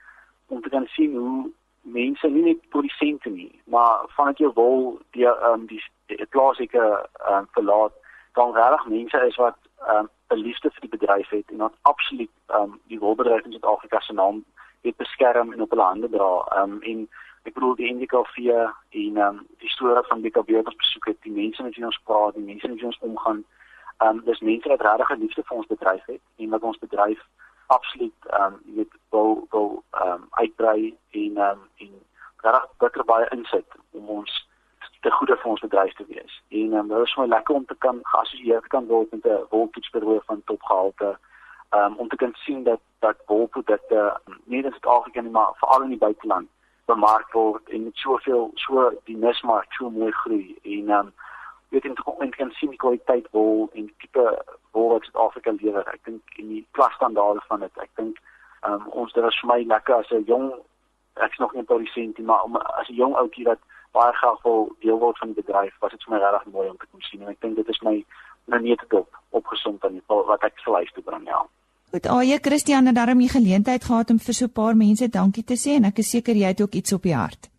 om 0.48 0.62
te 0.62 0.70
kan 0.70 0.88
sien 0.96 1.14
hoe 1.18 1.52
mense 1.98 2.28
nie 2.28 2.46
net 2.48 2.64
produsente 2.70 3.30
nie 3.30 3.52
maar 3.76 4.08
vanuit 4.16 4.40
jou 4.46 4.52
wil 4.56 4.80
die 5.12 5.28
ehm 5.28 5.52
um, 5.52 5.68
die, 5.68 5.84
die 6.08 6.32
plaaslike 6.38 6.88
ehm 6.88 7.44
um, 7.44 7.52
verlaat 7.60 7.94
dan 8.40 8.56
reg 8.56 8.88
mense 8.96 9.26
is 9.28 9.38
wat 9.44 9.60
ehm 9.92 10.08
um, 10.08 10.10
'n 10.32 10.44
liefde 10.48 10.72
vir 10.72 10.88
die 10.88 10.96
bedryf 10.98 11.30
het 11.30 11.52
en 11.52 11.68
wat 11.68 11.78
absoluut 11.82 12.34
ehm 12.48 12.62
um, 12.64 12.80
die 12.88 13.00
wolbedryf 13.06 13.46
in 13.46 13.52
Suid-Afrika 13.52 14.00
se 14.00 14.14
naam 14.14 14.44
weet 14.84 14.98
beskerm 14.98 15.54
en 15.54 15.62
op 15.62 15.70
hulle 15.70 15.90
hande 15.92 16.10
dra. 16.10 16.32
Ehm 16.56 16.72
um, 16.72 16.82
en 16.82 17.10
ek 17.44 17.54
bedoel 17.54 17.76
die 17.76 17.94
NDKV 17.94 18.38
en 18.48 19.18
ehm 19.18 19.20
um, 19.28 19.48
die 19.64 19.70
storie 19.70 20.04
van 20.08 20.22
BKB 20.22 20.60
wat 20.60 20.72
ons 20.72 20.82
besoek 20.86 21.06
het, 21.12 21.20
die 21.28 21.36
mense 21.42 21.64
met 21.64 21.76
wie 21.76 21.86
ons 21.86 22.02
praat, 22.04 22.36
die 22.36 22.48
mense 22.52 22.68
met 22.68 22.80
wie 22.80 22.92
ons 22.92 23.04
omgaan. 23.10 23.44
Ehm 23.98 24.10
um, 24.10 24.24
dis 24.26 24.40
mense 24.40 24.70
wat 24.70 24.86
regtig 24.88 25.10
'n 25.16 25.20
liefde 25.26 25.44
vir 25.44 25.58
ons 25.58 25.72
bedryf 25.74 26.06
het 26.06 26.22
en 26.38 26.50
wat 26.50 26.70
ons 26.72 26.80
bedryf 26.86 27.22
absoluut 27.68 28.20
ehm 28.30 28.54
um, 28.54 28.76
weet 28.76 28.94
wil 29.10 29.48
wil 29.50 29.84
ehm 29.92 30.12
um, 30.12 30.28
uitbrei 30.30 30.96
en 31.12 31.38
ehm 31.38 31.60
um, 31.60 31.70
en 31.78 31.94
regtig 32.38 32.78
bitter 32.78 33.06
baie 33.06 33.30
insit 33.30 33.70
om 33.92 34.08
ons 34.20 34.48
te 35.02 35.12
goede 35.12 35.36
vir 35.38 35.52
ons 35.52 35.66
bedryf 35.68 35.94
te 35.94 36.06
wees. 36.08 36.42
En 36.48 36.74
ehm 36.74 36.80
um, 36.80 36.88
dit 36.88 37.08
is 37.08 37.16
my 37.16 37.26
lekker 37.26 37.56
om 37.56 37.66
te 37.66 37.76
kan 37.86 38.00
geassosieer 38.04 38.68
kan 38.68 38.88
word 38.88 39.12
met 39.12 39.26
'n 39.26 39.46
wolktoetsbureau 39.50 40.22
van 40.26 40.42
topgehalte 40.46 41.18
um, 41.74 41.96
om 41.98 42.08
te 42.08 42.16
kan 42.16 42.34
sien 42.34 42.64
dat 42.64 42.80
dat 43.00 43.18
wolprodukte 43.26 44.20
nie 44.44 44.62
net 44.62 44.66
in 44.66 44.72
Suid-Afrika 44.72 45.22
nie 45.22 45.32
maar 45.32 45.54
veral 45.56 45.82
in 45.82 45.96
die 45.96 46.04
buiteland 46.06 46.50
bemark 46.86 47.32
word 47.32 47.70
en 47.70 47.84
met 47.84 47.96
soveel 47.96 48.52
so 48.56 48.90
die 49.04 49.18
nismark 49.18 49.74
so 49.74 49.90
mooi 49.90 50.12
groei. 50.12 50.58
En 50.64 50.90
um, 50.90 51.14
weet 51.70 51.88
jy 51.88 51.94
hoe 52.04 52.16
mense 52.20 52.38
kan 52.38 52.52
sien 52.60 52.70
die 52.70 52.82
kwaliteit 52.84 53.28
wol 53.32 53.70
en 53.74 53.90
tipe 54.04 54.26
wol 54.72 54.90
wat 54.94 55.08
Suid-Afrika 55.08 55.56
lewer. 55.60 55.88
Ek 55.94 56.04
dink 56.10 56.38
in 56.44 56.52
die 56.52 56.66
klasstandaarde 56.78 57.44
van 57.48 57.66
dit 57.66 57.82
ek 57.86 57.92
dink 58.02 58.22
um, 58.68 58.88
ons 59.04 59.16
dit 59.18 59.30
is 59.30 59.40
vir 59.42 59.52
my 59.54 59.60
lekker 59.74 59.96
as 59.96 60.12
'n 60.12 60.28
jong 60.28 60.52
ek's 61.26 61.40
nog 61.40 61.54
nie 61.54 61.64
produsent 61.64 62.18
nie 62.18 62.26
maar 62.26 62.44
om, 62.44 62.56
as 62.58 62.90
'n 62.90 63.00
jong 63.00 63.16
ouetjie 63.16 63.50
wat 63.50 63.60
baie 63.94 64.14
graag 64.20 64.42
wil 64.44 64.72
deel 64.80 65.00
word 65.00 65.18
van 65.18 65.34
die 65.34 65.42
bedryf 65.44 65.76
was 65.80 65.92
dit 65.92 66.04
vir 66.04 66.14
my 66.14 66.20
regtig 66.22 66.54
mooi 66.54 66.70
om 66.70 66.78
te 66.78 66.88
kon 66.92 67.02
sien. 67.02 67.22
En 67.22 67.34
ek 67.36 67.42
dink 67.42 67.56
dit 67.56 67.70
is 67.70 67.82
my 67.82 68.06
nou 68.46 68.62
net 68.62 68.94
op 68.94 69.20
opgesond 69.30 69.86
aan 69.86 70.00
die 70.00 70.04
wat 70.08 70.44
ek 70.44 70.60
sal 70.60 70.76
huis 70.76 70.92
toe 70.92 71.04
bring 71.04 71.28
ja 71.28 71.44
Goed, 71.94 72.08
Aje 72.08 72.40
Christian 72.42 72.86
het 72.86 72.96
daarom 72.96 73.20
die 73.22 73.30
geleentheid 73.30 73.84
gehad 73.84 74.10
om 74.10 74.20
vir 74.20 74.34
so 74.34 74.46
'n 74.46 74.52
paar 74.60 74.76
mense 74.76 75.10
dankie 75.10 75.44
te 75.44 75.58
sê 75.64 75.76
en 75.78 75.86
ek 75.86 75.98
is 75.98 76.10
seker 76.10 76.36
jy 76.36 76.48
het 76.48 76.62
ook 76.62 76.74
iets 76.74 76.94
op 76.94 77.04
die 77.04 77.16
hart. 77.16 77.50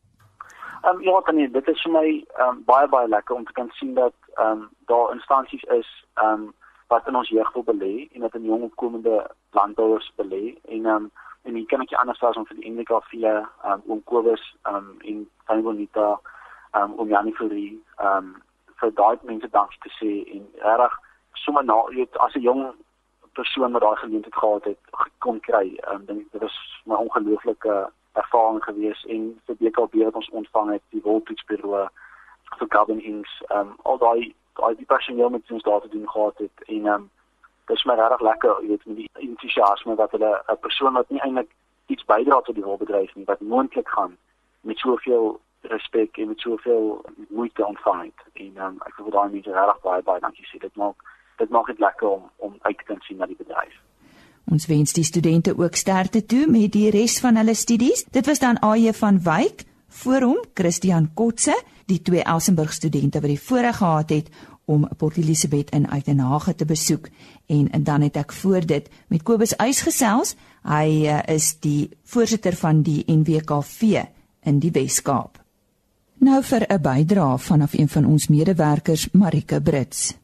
Ehm 0.82 0.96
um, 0.96 1.02
ja, 1.02 1.20
dan 1.20 1.34
nee, 1.34 1.50
dit 1.50 1.68
is 1.68 1.82
vir 1.82 1.92
my 1.92 2.08
ehm 2.38 2.48
um, 2.48 2.64
baie 2.64 2.88
baie 2.88 3.08
lekker 3.08 3.34
om 3.36 3.44
te 3.44 3.52
kan 3.52 3.70
sien 3.70 3.94
dat 3.94 4.14
ehm 4.34 4.50
um, 4.50 4.70
daar 4.86 5.12
instansies 5.14 5.62
is 5.62 5.88
ehm 6.14 6.32
um, 6.32 6.54
wat 6.88 7.06
in 7.06 7.16
ons 7.16 7.28
jeug 7.28 7.52
wil 7.52 7.64
belê 7.64 8.08
en 8.14 8.20
dat 8.20 8.34
in 8.34 8.44
jong 8.44 8.62
opkomende 8.62 9.30
landbouers 9.50 10.12
belê 10.16 10.58
en 10.64 10.86
ehm 10.86 10.88
um, 10.88 11.10
en 11.42 11.56
ek 11.56 11.68
kan 11.68 11.80
ek 11.80 11.92
anders 11.92 12.22
as 12.22 12.36
om 12.36 12.46
vir 12.46 12.56
die 12.56 12.70
NKV 12.70 13.12
ehm 13.22 13.46
um, 13.64 13.82
om 13.86 14.04
Kobus 14.04 14.56
ehm 14.62 14.74
um, 14.74 14.96
en 15.00 15.30
van 15.44 15.62
Bonita 15.62 16.20
ehm 16.72 16.82
um, 16.82 16.92
om 16.92 17.08
Janie 17.08 17.36
vir 17.38 17.52
ehm 17.52 18.16
um, 18.16 18.34
vir 18.80 18.90
daai 18.94 19.16
mense 19.22 19.48
dankie 19.50 19.80
te 19.82 19.90
sê 20.00 20.12
en 20.34 20.42
reg 20.82 20.98
sommer 21.32 21.64
na 21.64 21.84
weet 21.84 22.16
as 22.16 22.34
'n 22.34 22.40
jong 22.40 22.74
persoon 23.34 23.72
wat 23.72 23.82
daai 23.82 23.96
geleentheid 23.96 24.34
gehad 24.34 24.64
het 24.64 25.10
kon 25.18 25.40
kry. 25.40 25.66
Ehm 25.76 25.94
um, 25.94 26.04
dink 26.06 26.32
dit 26.32 26.40
was 26.40 26.56
'n 26.86 27.02
ongelooflike 27.04 27.90
ervaring 28.12 28.64
gewees 28.64 29.04
en 29.04 29.40
vir 29.46 29.56
BKB 29.60 29.94
wat 30.04 30.14
ons 30.14 30.30
ontvang 30.30 30.70
het, 30.70 30.82
die 30.88 31.02
Woltoetsbureau 31.02 31.88
vir 32.58 32.68
Carbon 32.68 33.00
Inks, 33.00 33.42
ehm 33.48 33.58
um, 33.60 33.76
al 33.82 33.98
daai 33.98 34.34
daai 34.54 34.74
die 34.76 34.86
personeel 34.86 35.30
met 35.30 35.50
ons 35.50 35.62
daar 35.62 35.80
te 35.80 35.88
doen 35.88 36.08
gehad 36.10 36.38
het 36.38 36.66
en 36.66 36.86
ehm 36.86 36.94
um, 36.94 37.10
dit 37.66 37.76
is 37.76 37.84
my 37.84 37.94
regtig 37.94 38.20
lekker, 38.20 38.60
jy 38.60 38.68
weet, 38.68 38.86
met 38.86 38.96
die 38.96 39.10
entoesiasme 39.12 39.94
wat 39.94 40.10
hulle 40.10 40.42
'n 40.52 40.58
persoon 40.60 40.92
wat 40.92 41.10
nie 41.10 41.20
eintlik 41.20 41.50
iets 41.86 42.04
bydra 42.04 42.40
tot 42.40 42.54
die 42.54 42.64
wolbedryf 42.64 43.14
nie, 43.14 43.24
wat 43.24 43.40
moontlik 43.40 43.88
gaan 43.88 44.16
met 44.60 44.78
soveel 44.78 45.40
respek 45.60 46.16
en 46.16 46.28
met 46.28 46.40
soveel 46.40 47.04
moeite 47.28 47.66
ontvang 47.66 48.02
het. 48.02 48.20
En 48.32 48.52
ehm 48.56 48.66
um, 48.66 48.78
ek 48.86 48.96
wil 48.96 49.10
daai 49.10 49.30
mense 49.30 49.52
regtig 49.52 49.80
baie 49.82 50.02
baie 50.02 50.20
dankie 50.20 50.46
sê. 50.46 50.58
Dit 50.58 50.76
maak 50.76 50.96
dit 51.38 51.50
maak 51.50 51.66
dit 51.66 51.78
lekker 51.78 52.08
om 52.08 52.30
om 52.36 52.56
uit 52.60 52.78
te 52.78 52.84
kan 52.84 53.00
sien 53.00 53.16
na 53.16 53.26
die 53.26 53.38
bedryf. 53.38 53.74
Ons 54.44 54.66
wens 54.66 54.92
die 54.92 55.04
studente 55.04 55.54
ook 55.58 55.74
sterkte 55.74 56.26
toe 56.26 56.46
met 56.46 56.72
die 56.72 56.90
res 56.90 57.18
van 57.20 57.36
hulle 57.40 57.54
studies. 57.54 58.04
Dit 58.12 58.26
was 58.26 58.38
dan 58.38 58.60
AJ 58.60 58.92
van 58.92 59.22
Wyk, 59.22 59.64
voor 59.88 60.20
hom 60.20 60.40
Christian 60.54 61.10
Kotse, 61.14 61.54
die 61.86 62.02
twee 62.02 62.22
Elsenburg 62.22 62.72
studente 62.72 63.20
wat 63.20 63.30
die 63.30 63.40
voorreg 63.40 63.76
gehad 63.76 64.10
het 64.10 64.28
om 64.64 64.88
Port 64.96 65.16
Elizabeth 65.16 65.70
in 65.70 65.90
Uitenhage 65.90 66.54
te 66.54 66.64
besoek 66.64 67.08
en, 67.46 67.70
en 67.70 67.84
dan 67.84 68.00
het 68.00 68.16
ek 68.16 68.32
voor 68.32 68.64
dit 68.66 68.88
met 69.12 69.22
Kobus 69.22 69.56
Eis 69.60 69.82
gesels. 69.84 70.34
Hy 70.64 71.04
uh, 71.04 71.20
is 71.28 71.52
die 71.60 71.90
voorsitter 72.08 72.56
van 72.56 72.82
die 72.82 73.02
NWKV 73.06 74.04
in 74.48 74.60
die 74.60 74.72
Wes-Kaap. 74.72 75.40
Nou 76.24 76.42
vir 76.42 76.64
'n 76.68 76.80
bydrae 76.80 77.38
vanaf 77.38 77.74
een 77.74 77.88
van 77.88 78.04
ons 78.04 78.28
medewerkers, 78.28 79.08
Marike 79.12 79.60
Brits. 79.60 80.14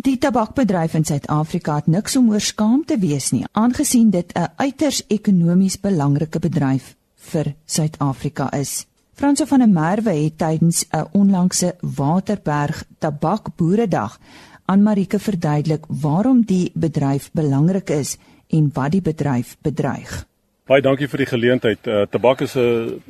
Die 0.00 0.16
tabakbedryf 0.16 0.94
in 0.96 1.04
Suid-Afrika 1.04 1.74
het 1.76 1.88
niks 1.92 2.14
om 2.16 2.30
oor 2.32 2.40
skaam 2.40 2.84
te 2.88 2.96
wees 3.02 3.26
nie, 3.34 3.42
aangesien 3.52 4.10
dit 4.10 4.32
'n 4.32 4.48
uiters 4.56 5.02
ekonomies 5.08 5.76
belangrike 5.80 6.38
bedryf 6.38 6.94
vir 7.16 7.54
Suid-Afrika 7.66 8.48
is. 8.52 8.86
Franso 9.12 9.44
van 9.44 9.58
der 9.58 9.68
Merwe 9.68 10.14
het 10.24 10.38
tydens 10.38 10.86
'n 10.90 11.04
onlangse 11.12 11.76
Waterberg 11.80 12.84
Tabakboeredag 12.98 14.18
aan 14.64 14.82
Marike 14.82 15.18
verduidelik 15.18 15.84
waarom 15.88 16.42
die 16.46 16.70
bedryf 16.74 17.30
belangrik 17.32 17.90
is 17.90 18.16
en 18.48 18.70
wat 18.72 18.92
die 18.92 19.02
bedryf 19.02 19.56
bedreig. 19.62 20.26
Baie 20.64 20.82
dankie 20.82 21.08
vir 21.08 21.18
die 21.18 21.26
geleentheid. 21.26 21.86
Uh, 21.86 22.06
tabak 22.10 22.40
is 22.40 22.56
'n 22.56 23.02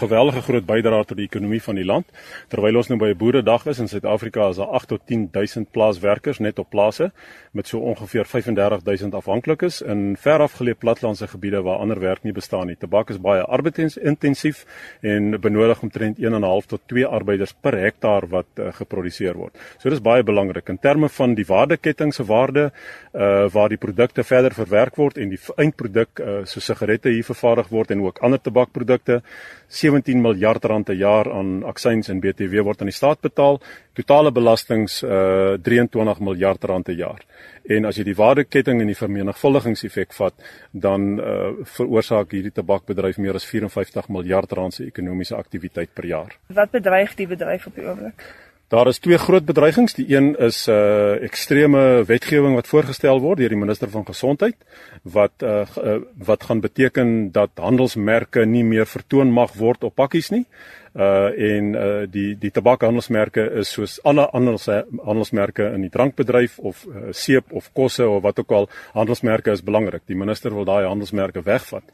geweldige 0.00 0.42
groot 0.42 0.66
bydrae 0.66 1.04
tot 1.04 1.16
die 1.16 1.26
ekonomie 1.26 1.62
van 1.62 1.78
die 1.78 1.84
land. 1.84 2.06
Terwyl 2.48 2.76
ons 2.76 2.88
nou 2.88 2.98
by 2.98 3.10
'n 3.12 3.16
boeredag 3.16 3.66
is 3.66 3.78
in 3.78 3.88
Suid-Afrika, 3.88 4.48
is 4.48 4.56
daar 4.56 4.72
8 4.78 4.88
tot 4.88 5.00
10000 5.06 5.70
plaaswerkers 5.70 6.38
net 6.38 6.58
op 6.58 6.70
plase 6.70 7.12
met 7.52 7.66
so 7.66 7.78
ongeveer 7.78 8.26
35000 8.26 9.14
afhanklikes 9.14 9.80
in 9.82 10.16
verafgeleë 10.16 10.78
plattelandse 10.78 11.26
gebiede 11.26 11.62
waar 11.62 11.78
ander 11.78 12.00
werk 12.00 12.22
nie 12.22 12.32
bestaan 12.32 12.66
nie. 12.66 12.76
Tabak 12.76 13.10
is 13.10 13.18
baie 13.18 13.42
arbeidsintensief 13.42 14.64
en 15.00 15.40
benodig 15.40 15.82
omtrent 15.82 16.18
1.5 16.18 16.66
tot 16.66 16.80
2 16.86 17.06
arbeiders 17.06 17.52
per 17.60 17.78
hektaar 17.78 18.28
wat 18.28 18.46
uh, 18.58 18.72
geproduseer 18.72 19.34
word. 19.34 19.58
So 19.78 19.90
dis 19.90 20.00
baie 20.00 20.22
belangrik 20.22 20.68
in 20.68 20.78
terme 20.78 21.08
van 21.08 21.34
die 21.34 21.46
waardeketting 21.46 22.14
se 22.14 22.24
waarde 22.24 22.70
uh 23.12 23.48
waar 23.50 23.68
die 23.68 23.78
produkte 23.78 24.22
verder 24.24 24.54
verwerk 24.54 24.96
word 24.96 25.18
en 25.18 25.30
die 25.32 25.38
eindproduk 25.56 26.20
uh 26.20 26.44
so 26.44 26.60
sigarette 26.60 27.10
hier 27.10 27.24
vervaardig 27.24 27.68
word 27.68 27.90
en 27.90 28.04
ook 28.04 28.20
ander 28.22 28.38
tabakprodukte 28.40 29.22
17 29.68 30.20
miljard 30.22 30.64
rand 30.64 30.86
per 30.86 30.98
jaar 30.98 31.30
aan 31.32 31.62
aksies 31.64 32.10
en 32.10 32.20
BTW 32.20 32.64
word 32.66 32.82
aan 32.82 32.90
die 32.90 32.96
staat 32.96 33.20
betaal. 33.20 33.60
Totale 33.94 34.32
belastings 34.32 35.02
uh 35.02 35.56
23 35.62 36.20
miljard 36.20 36.64
rand 36.64 36.84
per 36.84 36.98
jaar. 36.98 37.24
En 37.70 37.84
as 37.84 37.96
jy 37.96 38.04
die 38.08 38.16
waardeketting 38.16 38.80
en 38.80 38.90
die 38.90 38.98
vermenigvuldigingseffek 38.98 40.14
vat, 40.18 40.34
dan 40.72 41.18
uh 41.18 41.64
veroorsaak 41.76 42.32
hierdie 42.32 42.54
tabakbedryf 42.54 43.18
meer 43.18 43.38
as 43.38 43.46
54 43.46 44.08
miljard 44.08 44.52
rand 44.52 44.74
se 44.74 44.86
ekonomiese 44.86 45.36
aktiwiteit 45.36 45.94
per 45.94 46.06
jaar. 46.06 46.38
Wat 46.54 46.70
bedreig 46.70 47.14
die 47.18 47.28
bedryf 47.30 47.66
op 47.66 47.74
die 47.74 47.86
oomblik? 47.86 48.24
Daar 48.70 48.86
is 48.86 48.98
twee 49.02 49.18
groot 49.18 49.44
bedreigings. 49.44 49.94
Die 49.98 50.14
een 50.14 50.36
is 50.38 50.66
'n 50.66 50.70
uh, 50.70 51.22
ekstreme 51.22 52.04
wetgewing 52.06 52.54
wat 52.54 52.66
voorgestel 52.70 53.20
word 53.20 53.38
deur 53.38 53.48
die 53.48 53.58
minister 53.58 53.90
van 53.90 54.06
gesondheid 54.06 54.54
wat 55.02 55.32
uh, 55.42 55.66
uh, 55.84 55.96
wat 56.14 56.44
gaan 56.44 56.60
beteken 56.60 57.32
dat 57.32 57.50
handelsmerke 57.54 58.46
nie 58.46 58.64
meer 58.64 58.86
vertoon 58.86 59.32
mag 59.32 59.52
word 59.52 59.84
op 59.84 59.94
pakkies 59.94 60.30
nie 60.30 60.46
uh 60.94 61.30
en 61.30 61.74
uh 61.74 62.06
die 62.10 62.34
die 62.38 62.50
tabakhandelsmerke 62.50 63.44
is 63.60 63.70
soos 63.70 63.98
alle 64.04 64.26
ander 64.34 64.56
handelsmerke 65.04 65.68
in 65.74 65.84
die 65.86 65.90
drankbedryf 65.90 66.58
of 66.58 66.84
uh, 66.86 67.12
seep 67.12 67.52
of 67.52 67.70
kosse 67.72 68.08
of 68.08 68.22
wat 68.22 68.40
ook 68.40 68.50
al 68.50 68.68
handelsmerke 68.94 69.52
is 69.52 69.62
belangrik. 69.62 70.02
Die 70.06 70.16
minister 70.16 70.54
wil 70.54 70.64
daai 70.64 70.86
handelsmerke 70.86 71.42
wegvat. 71.46 71.84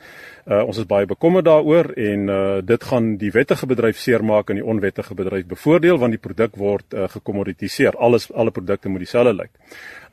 Uh 0.46 0.62
ons 0.62 0.78
is 0.78 0.86
baie 0.86 1.06
bekommerd 1.06 1.44
daaroor 1.44 1.92
en 1.96 2.28
uh 2.28 2.62
dit 2.64 2.84
gaan 2.84 3.16
die 3.20 3.30
wettige 3.34 3.66
bedryf 3.66 3.98
seermaak 3.98 4.50
en 4.50 4.60
die 4.60 4.64
onwettige 4.64 5.14
bedryf 5.14 5.46
bevoordeel 5.46 5.98
want 5.98 6.16
die 6.16 6.22
produk 6.22 6.56
word 6.56 6.94
uh, 6.94 7.08
gekommoditiseer. 7.08 7.96
Alles 7.98 8.30
alle 8.32 8.50
produkte 8.50 8.88
moet 8.88 9.04
dieselfde 9.04 9.34
lyk. 9.34 9.52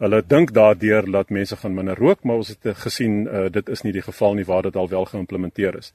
Hulle 0.04 0.20
dink 0.28 0.52
daardeur 0.52 1.06
dat 1.12 1.30
mense 1.30 1.56
gaan 1.56 1.76
minder 1.78 1.96
rook, 1.96 2.24
maar 2.24 2.42
ons 2.42 2.50
het 2.50 2.74
gesien 2.84 3.24
uh, 3.28 3.46
dit 3.54 3.70
is 3.70 3.84
nie 3.86 3.94
die 3.96 4.04
geval 4.04 4.34
nie 4.36 4.46
waar 4.46 4.66
dit 4.68 4.76
al 4.76 4.90
wel 4.90 5.06
geïmplementeer 5.06 5.78
is. 5.80 5.94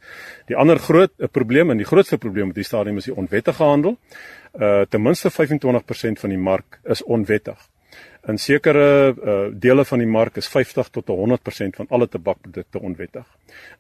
Die 0.48 0.56
ander 0.56 0.78
groot 0.78 1.12
uh, 1.18 1.28
probleem 1.28 1.74
en 1.74 1.82
die 1.82 1.88
grootste 1.88 2.18
probleem 2.18 2.52
met 2.52 2.60
die 2.60 2.64
stadium 2.78 3.00
is 3.00 3.08
die 3.10 3.16
onwettige 3.16 3.64
handel. 3.64 3.98
Uh 4.54 4.86
ten 4.88 5.02
minste 5.02 5.30
25% 5.30 6.22
van 6.22 6.30
die 6.30 6.38
mark 6.38 6.80
is 6.84 7.02
onwettig. 7.04 7.58
In 8.28 8.38
sekere 8.38 9.14
uh, 9.14 9.36
dele 9.52 9.84
van 9.84 9.98
die 10.02 10.08
mark 10.08 10.36
is 10.36 10.48
50 10.48 10.90
tot 10.92 11.08
100% 11.08 11.76
van 11.76 11.86
alle 11.88 12.08
tabakprodukte 12.08 12.80
onwettig. 12.80 13.26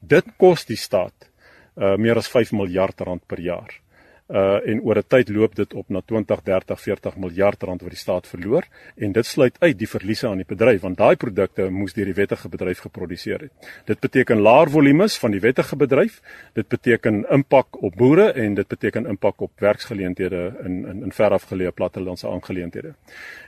Dit 0.00 0.30
kos 0.36 0.64
die 0.66 0.76
staat 0.76 1.30
uh 1.76 1.96
meer 1.96 2.18
as 2.18 2.28
5 2.28 2.52
miljard 2.52 3.00
rand 3.00 3.26
per 3.26 3.40
jaar 3.40 3.80
uh 4.28 4.60
en 4.68 4.80
oor 4.84 4.98
'n 4.98 5.08
tyd 5.08 5.28
loop 5.28 5.54
dit 5.54 5.74
op 5.74 5.88
na 5.88 6.00
20, 6.00 6.42
30, 6.42 6.80
40 6.80 7.16
miljard 7.16 7.62
rand 7.62 7.80
wat 7.80 7.90
die 7.90 7.98
staat 7.98 8.26
verloor 8.26 8.64
en 8.96 9.12
dit 9.12 9.26
sluit 9.26 9.56
uit 9.58 9.78
die 9.78 9.88
verliese 9.88 10.28
aan 10.28 10.36
die 10.36 10.48
bedryf 10.48 10.80
want 10.80 10.98
daai 10.98 11.16
produkte 11.16 11.70
moes 11.70 11.94
deur 11.94 12.04
die 12.04 12.14
wettige 12.14 12.48
bedryf 12.48 12.78
geproduseer 12.78 13.40
het. 13.40 13.52
Dit 13.86 14.00
beteken 14.00 14.40
laer 14.40 14.70
volumes 14.70 15.18
van 15.18 15.30
die 15.30 15.40
wettige 15.40 15.76
bedryf, 15.76 16.20
dit 16.52 16.68
beteken 16.68 17.24
impak 17.30 17.82
op 17.82 17.96
boere 17.96 18.32
en 18.32 18.54
dit 18.54 18.68
beteken 18.68 19.06
impak 19.06 19.40
op 19.40 19.50
werksgeleenthede 19.58 20.54
in 20.64 20.86
in 20.86 21.02
in 21.02 21.12
verafgeleë 21.12 21.72
plattelandse 21.72 22.28
aangeleenthede. 22.28 22.94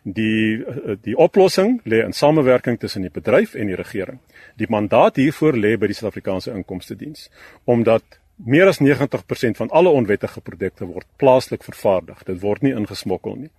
Die 0.02 0.64
die 1.02 1.16
oplossing 1.16 1.80
lê 1.84 2.04
in 2.04 2.12
samewerking 2.12 2.78
tussen 2.78 3.02
die 3.02 3.10
bedryf 3.10 3.54
en 3.54 3.66
die 3.66 3.76
regering. 3.76 4.18
Die 4.56 4.66
mandaat 4.68 5.16
hiervoor 5.16 5.52
lê 5.52 5.76
by 5.76 5.86
die 5.86 5.94
Suid-Afrikaanse 5.94 6.52
Inkomste 6.52 6.96
Diens 6.96 7.30
omdat 7.64 8.19
Meer 8.44 8.66
as 8.66 8.78
90% 8.80 9.56
van 9.56 9.68
alle 9.70 9.88
onwettige 9.88 10.40
produkte 10.40 10.86
word 10.88 11.06
plaaslik 11.16 11.64
vervaardig. 11.64 12.22
Dit 12.24 12.40
word 12.40 12.62
nie 12.62 12.72
ingesmokkel 12.72 13.34
nie. 13.36 13.50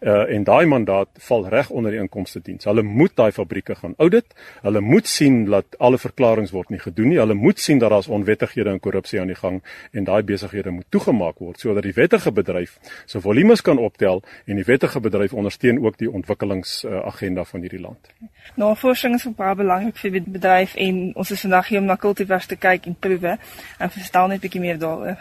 Uh 0.00 0.24
en 0.34 0.44
daai 0.44 0.66
mandaat 0.66 1.08
val 1.28 1.46
reg 1.48 1.70
onder 1.70 1.94
die 1.94 2.00
inkomste 2.00 2.40
diens. 2.42 2.64
Hulle 2.64 2.82
moet 2.82 3.14
daai 3.16 3.32
fabrieke 3.32 3.74
gaan 3.74 3.94
audit. 3.98 4.26
Hulle 4.62 4.80
moet 4.80 5.06
sien 5.06 5.44
dat 5.44 5.78
alle 5.78 5.98
verklaringe 5.98 6.50
word 6.50 6.72
nie 6.74 6.80
gedoen 6.82 7.08
nie. 7.08 7.18
Hulle 7.18 7.34
moet 7.34 7.60
sien 7.60 7.78
dat 7.78 7.90
daar's 7.90 8.08
onwettighede 8.08 8.70
en 8.70 8.80
korrupsie 8.80 9.20
aan 9.20 9.30
die 9.30 9.38
gang 9.38 9.62
en 9.92 10.04
daai 10.04 10.22
besighede 10.22 10.70
moet 10.70 10.90
toegemaak 10.90 11.38
word 11.38 11.60
sodat 11.60 11.86
die 11.86 11.94
wettige 11.94 12.32
bedryf 12.32 12.78
se 13.06 13.20
volumes 13.20 13.62
kan 13.62 13.78
optel 13.78 14.22
en 14.44 14.56
die 14.56 14.66
wettige 14.66 15.00
bedryf 15.00 15.32
ondersteun 15.32 15.78
ook 15.84 15.98
die 15.98 16.10
ontwikkelingsagenda 16.10 17.40
uh, 17.40 17.46
van 17.46 17.60
hierdie 17.60 17.80
land. 17.80 18.10
Navorsing 18.54 19.14
is 19.14 19.28
baie 19.36 19.54
belangrik 19.54 19.96
vir 19.96 20.10
die 20.18 20.24
bedryf 20.26 20.74
en 20.74 21.00
ons 21.14 21.30
is 21.30 21.40
vandag 21.46 21.68
hier 21.68 21.80
om 21.80 21.86
na 21.86 21.96
kultivars 21.96 22.46
te 22.50 22.56
kyk 22.56 22.86
en 22.90 22.98
proewe 22.98 23.38
en 23.78 23.90
verstaan 23.90 24.23
vertel 24.24 24.28
net 24.28 24.44
bietjie 24.44 24.62
meer 24.62 24.78
daaroor. 24.78 25.16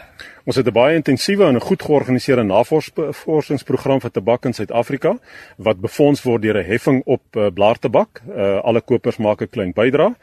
Ons 0.45 0.55
het 0.55 0.67
'n 0.67 0.73
baie 0.73 0.95
intensiewe 0.95 1.45
en 1.45 1.55
'n 1.55 1.59
goed 1.59 1.81
georganiseerde 1.81 2.43
navorsingsprogram 2.43 4.01
vir 4.01 4.11
tabak 4.11 4.45
in 4.45 4.53
Suid-Afrika 4.53 5.17
wat 5.57 5.81
befonds 5.81 6.23
word 6.23 6.41
deur 6.41 6.57
'n 6.57 6.65
heffing 6.65 7.01
op 7.05 7.21
uh, 7.35 7.47
blaartabak. 7.53 8.21
Uh, 8.27 8.61
alle 8.63 8.81
kopers 8.81 9.17
maak 9.17 9.41
'n 9.41 9.49
klein 9.49 9.73
bydrae. 9.73 10.15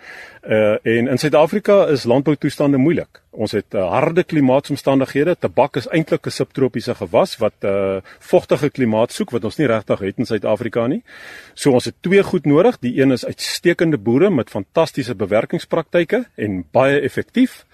Uh, 0.49 0.71
en 0.83 1.09
in 1.09 1.19
Suid-Afrika 1.19 1.87
is 1.87 2.05
landboutoestande 2.05 2.77
moeilik. 2.77 3.21
Ons 3.31 3.53
het 3.53 3.75
uh, 3.77 3.83
harde 3.93 4.23
klimaatsomstandighede. 4.25 5.35
Tabak 5.37 5.77
is 5.77 5.89
eintlik 5.93 6.27
'n 6.27 6.31
subtropiese 6.31 6.95
gewas 6.95 7.37
wat 7.37 7.53
'n 7.61 7.67
uh, 7.67 8.01
vogtige 8.19 8.71
klimaat 8.71 9.13
soek 9.13 9.31
wat 9.31 9.45
ons 9.45 9.57
nie 9.57 9.67
regtig 9.67 9.99
het 9.99 10.19
in 10.19 10.27
Suid-Afrika 10.27 10.87
nie. 10.87 11.03
So 11.55 11.73
ons 11.73 11.85
het 11.85 11.95
twee 12.01 12.23
goed 12.23 12.47
nodig. 12.47 12.79
Die 12.79 13.03
een 13.03 13.13
is 13.13 13.25
uitstekende 13.25 13.99
boere 13.99 14.31
met 14.31 14.51
fantastiese 14.51 15.15
bewerkingspraktyke 15.15 16.25
en 16.35 16.65
baie 16.71 17.01
effektief. 17.01 17.67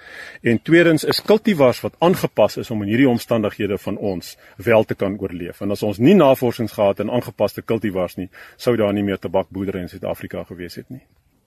En 0.42 0.62
tweedens 0.62 1.04
is 1.04 1.22
kultivars 1.22 1.80
wat 1.80 1.94
aangepas 1.98 2.56
is 2.56 2.70
om 2.70 2.82
in 2.82 2.88
hierdie 2.88 3.08
omstandighede 3.08 3.78
van 3.78 3.96
ons 3.96 4.36
wel 4.56 4.84
te 4.84 4.94
kan 4.94 5.18
oorleef. 5.18 5.60
En 5.60 5.70
as 5.70 5.82
ons 5.82 5.98
nie 5.98 6.14
navorsings 6.14 6.72
gehad 6.72 7.00
en 7.00 7.10
aangepaste 7.10 7.62
kultivars 7.62 8.16
nie, 8.16 8.28
sou 8.56 8.76
daar 8.76 8.92
nie 8.92 9.04
meer 9.04 9.18
tabakboerdere 9.18 9.78
in 9.78 9.88
Suid-Afrika 9.88 10.44
gewees 10.44 10.74
het 10.74 10.88
nie. 10.88 11.02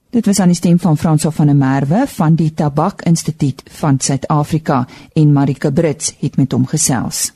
Dit 0.10 0.26
was 0.26 0.40
aan 0.40 0.50
die 0.50 0.56
stem 0.56 0.80
van 0.80 0.98
Fransop 0.98 1.34
van 1.34 1.46
der 1.46 1.56
Merwe 1.56 2.08
van 2.08 2.36
die 2.36 2.54
Tabak 2.54 3.02
Instituut 3.02 3.62
van 3.70 4.00
Suid-Afrika 4.00 4.88
en 5.14 5.34
Marika 5.34 5.70
Brits 5.72 6.16
het 6.20 6.36
met 6.36 6.52
hom 6.52 6.66
gesels. 6.66 7.34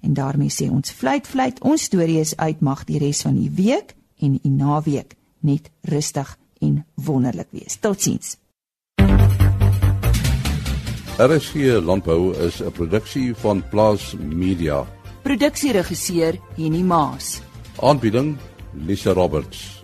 En 0.00 0.14
daarmee 0.14 0.48
sê 0.48 0.70
ons 0.72 0.92
vleit 0.92 1.28
vleit 1.28 1.60
ons 1.60 1.82
storie 1.82 2.16
is 2.20 2.32
uit 2.36 2.60
mag 2.60 2.86
die 2.88 2.98
res 2.98 3.20
van 3.26 3.36
die 3.36 3.50
week 3.52 3.92
en 4.24 4.38
die 4.40 4.50
naweek 4.50 5.12
net 5.40 5.68
rustig 5.82 6.38
en 6.64 6.86
wonderlik 6.94 7.50
wees. 7.50 7.76
Totsiens. 7.76 8.38
RSG 11.20 11.76
Landbou 11.84 12.32
is 12.46 12.62
'n 12.62 12.72
produksie 12.72 13.34
van 13.34 13.62
Plaas 13.68 14.16
Media. 14.18 14.86
Produksieregisseur 15.22 16.40
Henny 16.56 16.82
Maas. 16.82 17.42
Aanbieding 17.76 18.36
Lisa 18.72 19.12
Roberts 19.12 19.83